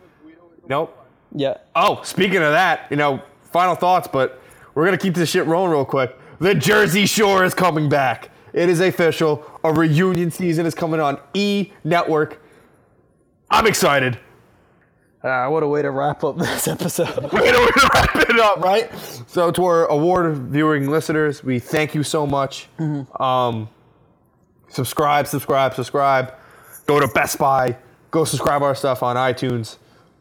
[0.68, 0.96] Nope.
[1.34, 1.56] Yeah.
[1.74, 3.20] Oh, speaking of that, you know,
[3.52, 4.40] final thoughts, but
[4.74, 6.16] we're gonna keep this shit rolling real quick.
[6.38, 8.30] The Jersey Shore is coming back.
[8.52, 9.44] It is official.
[9.62, 12.42] A reunion season is coming on E Network.
[13.50, 14.18] I'm excited.
[15.22, 17.30] Uh, what a way to wrap up this episode.
[17.32, 18.90] Way to wrap it up, right?
[19.26, 22.68] So, to our award viewing listeners, we thank you so much.
[22.78, 23.68] Um,
[24.68, 26.34] subscribe, subscribe, subscribe.
[26.86, 27.76] Go to Best Buy.
[28.10, 29.76] Go subscribe our stuff on iTunes.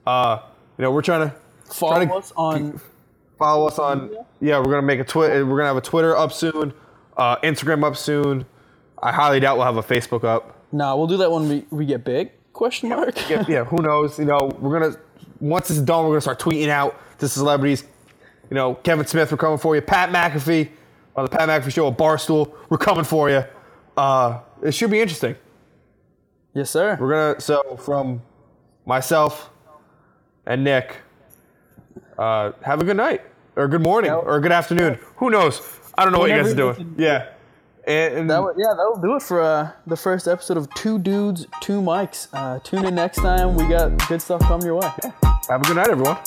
[0.06, 0.40] Uh,
[0.78, 1.36] you know, we're trying to
[1.74, 2.82] Follow trying to us on.
[3.40, 4.12] Follow us on.
[4.42, 5.46] Yeah, we're gonna make a Twitter.
[5.46, 6.74] We're gonna have a Twitter up soon.
[7.18, 8.46] Uh, Instagram up soon.
[9.02, 10.64] I highly doubt we'll have a Facebook up.
[10.72, 12.32] Nah, we'll do that when we, we get big.
[12.54, 13.30] Question mark.
[13.30, 14.20] yeah, yeah, who knows?
[14.20, 14.96] You know, we're gonna
[15.40, 17.86] once this is done, we're gonna start tweeting out to celebrities.
[18.50, 19.82] You know, Kevin Smith, we're coming for you.
[19.82, 20.70] Pat McAfee
[21.16, 23.44] on the Pat McAfee Show at Barstool, we're coming for you.
[23.96, 25.36] Uh, it should be interesting.
[26.54, 26.98] Yes, sir.
[27.00, 28.22] We're gonna so from
[28.86, 29.50] myself
[30.46, 30.98] and Nick.
[32.18, 33.22] Uh, have a good night
[33.60, 34.98] or good morning or good afternoon.
[35.18, 35.62] Who knows?
[35.98, 36.96] I don't know what you guys are doing.
[36.98, 37.30] Yeah.
[37.86, 41.46] And, and That yeah, that'll do it for uh, the first episode of Two Dudes,
[41.62, 42.30] Two Mics.
[42.32, 43.56] Uh, tune in next time.
[43.56, 44.90] We got good stuff coming your way.
[45.50, 46.18] have a good night, everyone.